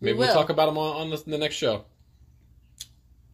Maybe 0.00 0.12
will. 0.12 0.18
we'll 0.26 0.34
talk 0.34 0.50
about 0.50 0.66
them 0.66 0.78
on, 0.78 0.96
on 1.02 1.10
the, 1.10 1.22
the 1.26 1.38
next 1.38 1.56
show. 1.56 1.84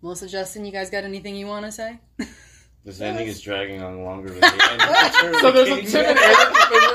Melissa, 0.03 0.29
Justin, 0.29 0.65
you 0.65 0.73
guys 0.73 0.89
got 0.91 1.05
anything 1.05 1.35
you 1.37 1.47
want 1.47 1.67
to 1.67 1.73
say? 1.73 1.99
This 2.83 2.99
ending 3.03 3.29
is 3.29 3.43
dragging 3.43 3.83
on 3.83 4.05
longer 4.05 4.31
than 4.31 4.41
the 4.41 4.47
end. 4.71 5.37
So 5.43 5.51
there's 5.53 5.69
a 5.69 5.83
two 5.83 5.99
minute. 5.99 6.17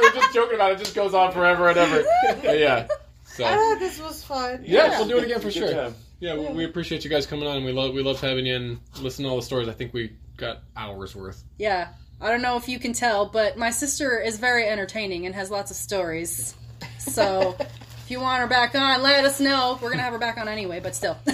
We're 0.01 0.11
just 0.13 0.33
joking 0.33 0.55
about 0.55 0.71
it. 0.71 0.75
It 0.75 0.79
just 0.79 0.95
goes 0.95 1.13
on 1.13 1.31
forever 1.31 1.69
and 1.69 1.77
ever. 1.77 2.03
But 2.43 2.57
yeah. 2.57 2.87
So 3.25 3.45
I 3.45 3.51
thought 3.55 3.77
this 3.77 4.01
was 4.01 4.23
fun. 4.23 4.63
yeah, 4.65 4.97
we'll 4.97 5.07
do 5.07 5.19
it 5.19 5.25
again 5.25 5.37
for 5.37 5.43
Good 5.45 5.53
sure. 5.53 5.71
job. 5.71 5.93
Yeah, 6.19 6.35
we, 6.37 6.47
we 6.47 6.65
appreciate 6.65 7.03
you 7.03 7.11
guys 7.11 7.27
coming 7.27 7.47
on. 7.47 7.57
and 7.57 7.65
We 7.67 7.71
love 7.71 7.93
we 7.93 8.01
love 8.01 8.19
having 8.19 8.47
you 8.47 8.55
and 8.55 8.79
listening 8.99 9.27
to 9.27 9.29
all 9.29 9.35
the 9.35 9.43
stories. 9.45 9.67
I 9.67 9.73
think 9.73 9.93
we 9.93 10.13
got 10.37 10.63
hours 10.75 11.15
worth. 11.15 11.43
Yeah. 11.59 11.89
I 12.21 12.29
don't 12.29 12.41
know 12.41 12.57
if 12.57 12.69
you 12.69 12.79
can 12.79 12.93
tell, 12.93 13.25
but 13.25 13.57
my 13.57 13.69
sister 13.69 14.19
is 14.19 14.39
very 14.39 14.65
entertaining 14.67 15.25
and 15.25 15.35
has 15.35 15.51
lots 15.51 15.69
of 15.69 15.77
stories. 15.77 16.55
So 16.97 17.55
if 17.59 18.09
you 18.09 18.19
want 18.19 18.41
her 18.41 18.47
back 18.47 18.73
on, 18.73 19.03
let 19.03 19.25
us 19.25 19.39
know. 19.39 19.77
We're 19.81 19.89
going 19.89 19.97
to 19.97 20.03
have 20.03 20.13
her 20.13 20.19
back 20.19 20.37
on 20.37 20.47
anyway, 20.47 20.79
but 20.79 20.95
still. 20.95 21.17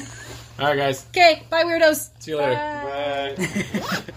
All 0.60 0.68
right, 0.68 0.78
guys. 0.78 1.06
okay, 1.10 1.44
bye, 1.50 1.64
weirdos. 1.64 2.10
See 2.20 2.32
you 2.32 2.38
later. 2.38 2.56
Bye. 2.56 4.04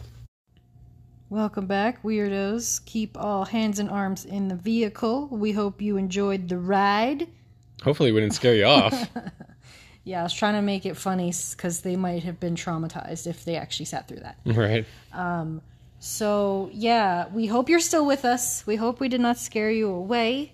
Welcome 1.30 1.66
back, 1.66 2.02
weirdos. 2.02 2.84
Keep 2.84 3.18
all 3.18 3.44
hands 3.44 3.78
and 3.80 3.90
arms 3.90 4.24
in 4.24 4.48
the 4.48 4.54
vehicle. 4.54 5.26
We 5.28 5.52
hope 5.52 5.82
you 5.82 5.96
enjoyed 5.96 6.48
the 6.48 6.58
ride. 6.58 7.26
Hopefully, 7.82 8.12
we 8.12 8.20
didn't 8.20 8.34
scare 8.34 8.54
you 8.54 8.66
off. 8.66 9.10
Yeah, 10.04 10.20
I 10.20 10.22
was 10.24 10.34
trying 10.34 10.54
to 10.54 10.60
make 10.60 10.84
it 10.84 10.98
funny 10.98 11.32
because 11.52 11.80
they 11.80 11.96
might 11.96 12.24
have 12.24 12.38
been 12.38 12.56
traumatized 12.56 13.26
if 13.26 13.44
they 13.46 13.56
actually 13.56 13.86
sat 13.86 14.06
through 14.06 14.20
that. 14.20 14.36
right. 14.44 14.84
Um, 15.14 15.62
So, 16.06 16.68
yeah, 16.70 17.28
we 17.32 17.46
hope 17.46 17.70
you're 17.70 17.80
still 17.80 18.04
with 18.04 18.26
us. 18.26 18.66
We 18.66 18.76
hope 18.76 19.00
we 19.00 19.08
did 19.08 19.22
not 19.22 19.38
scare 19.38 19.70
you 19.70 19.88
away. 19.88 20.52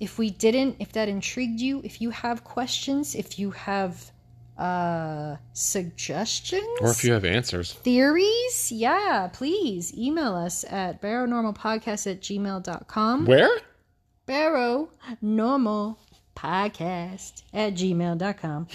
If 0.00 0.16
we 0.16 0.30
didn't, 0.30 0.76
if 0.78 0.92
that 0.92 1.06
intrigued 1.10 1.60
you, 1.60 1.82
if 1.84 2.00
you 2.00 2.08
have 2.10 2.44
questions, 2.44 3.14
if 3.14 3.38
you 3.38 3.50
have 3.50 4.10
uh 4.56 5.36
suggestions 5.52 6.64
Or 6.80 6.90
if 6.90 7.04
you 7.04 7.12
have 7.12 7.26
answers. 7.26 7.74
theories 7.74 8.72
yeah 8.72 9.28
please 9.30 9.92
email 9.94 10.34
us 10.34 10.64
at 10.70 11.02
barrownormalpodcast 11.02 12.10
at 12.10 12.22
gmail.com 12.22 13.26
Where? 13.26 13.50
barrow 14.24 14.88
normal 15.20 15.98
podcast 16.34 17.42
at 17.52 17.74
gmail.com 17.74 18.66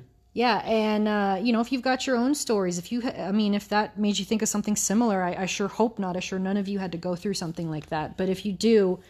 yeah 0.32 0.58
and 0.64 1.08
uh, 1.08 1.38
you 1.40 1.52
know 1.52 1.60
if 1.60 1.72
you've 1.72 1.82
got 1.82 2.06
your 2.06 2.16
own 2.16 2.34
stories 2.34 2.78
if 2.78 2.92
you 2.92 3.00
ha- 3.00 3.26
i 3.28 3.32
mean 3.32 3.54
if 3.54 3.68
that 3.68 3.98
made 3.98 4.18
you 4.18 4.24
think 4.24 4.42
of 4.42 4.48
something 4.48 4.76
similar 4.76 5.22
I, 5.22 5.42
I 5.42 5.46
sure 5.46 5.68
hope 5.68 5.98
not 5.98 6.16
i 6.16 6.20
sure 6.20 6.38
none 6.38 6.56
of 6.56 6.68
you 6.68 6.78
had 6.78 6.92
to 6.92 6.98
go 6.98 7.16
through 7.16 7.34
something 7.34 7.70
like 7.70 7.86
that 7.88 8.16
but 8.16 8.28
if 8.28 8.46
you 8.46 8.52
do 8.52 9.00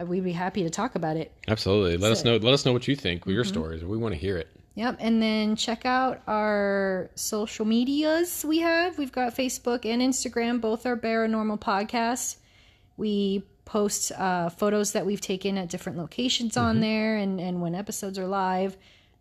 uh, 0.00 0.04
we'd 0.04 0.24
be 0.24 0.32
happy 0.32 0.62
to 0.62 0.70
talk 0.70 0.94
about 0.94 1.16
it 1.16 1.32
Absolutely. 1.48 1.96
Let 1.96 2.12
us 2.12 2.24
know. 2.24 2.36
Let 2.36 2.52
us 2.52 2.66
know 2.66 2.72
what 2.72 2.88
you 2.88 2.96
think. 2.96 3.24
Your 3.26 3.44
stories. 3.44 3.84
We 3.84 3.96
want 3.96 4.14
to 4.14 4.20
hear 4.20 4.36
it. 4.36 4.48
Yep, 4.74 4.98
and 5.00 5.22
then 5.22 5.56
check 5.56 5.86
out 5.86 6.20
our 6.26 7.10
social 7.14 7.64
medias 7.64 8.44
we 8.46 8.58
have. 8.58 8.98
We've 8.98 9.12
got 9.12 9.34
Facebook 9.34 9.86
and 9.86 10.02
Instagram, 10.02 10.60
both 10.60 10.84
are 10.84 10.98
Paranormal 10.98 11.60
Podcasts. 11.60 12.36
We 12.98 13.44
post 13.64 14.12
uh, 14.12 14.50
photos 14.50 14.92
that 14.92 15.06
we've 15.06 15.20
taken 15.20 15.56
at 15.56 15.68
different 15.68 15.96
locations 15.96 16.58
on 16.58 16.80
there 16.80 17.16
and, 17.16 17.40
and 17.40 17.62
when 17.62 17.74
episodes 17.74 18.18
are 18.18 18.26
live. 18.26 18.76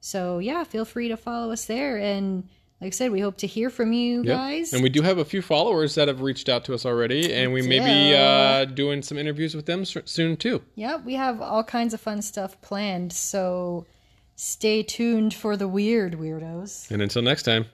So, 0.05 0.37
yeah, 0.37 0.63
feel 0.63 0.85
free 0.85 1.07
to 1.07 1.17
follow 1.17 1.51
us 1.51 1.65
there. 1.65 1.97
And 1.97 2.43
like 2.79 2.89
I 2.89 2.91
said, 2.91 3.11
we 3.11 3.21
hope 3.21 3.37
to 3.37 3.47
hear 3.47 3.71
from 3.71 3.91
you 3.91 4.17
Yep. 4.23 4.37
guys. 4.37 4.71
And 4.71 4.83
we 4.83 4.89
do 4.89 5.01
have 5.01 5.17
a 5.17 5.25
few 5.25 5.41
followers 5.41 5.95
that 5.95 6.07
have 6.07 6.21
reached 6.21 6.47
out 6.47 6.63
to 6.65 6.75
us 6.75 6.85
already, 6.85 7.33
and 7.33 7.51
we 7.51 7.63
may 7.63 7.79
be 7.79 8.15
uh, 8.15 8.65
doing 8.65 9.01
some 9.01 9.17
interviews 9.17 9.55
with 9.55 9.65
them 9.65 9.83
soon 9.83 10.37
too. 10.37 10.61
Yep, 10.75 11.05
we 11.05 11.15
have 11.15 11.41
all 11.41 11.63
kinds 11.63 11.95
of 11.95 12.01
fun 12.01 12.21
stuff 12.21 12.61
planned. 12.61 13.13
So, 13.13 13.87
stay 14.35 14.83
tuned 14.83 15.33
for 15.33 15.57
the 15.57 15.67
weird 15.67 16.13
weirdos. 16.19 16.91
And 16.91 17.01
until 17.01 17.23
next 17.23 17.41
time, 17.43 17.65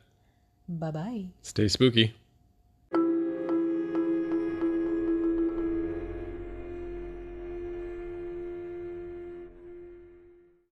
Bye 0.70 0.92
bye. 0.92 1.26
stay 1.42 1.68
spooky. 1.68 2.14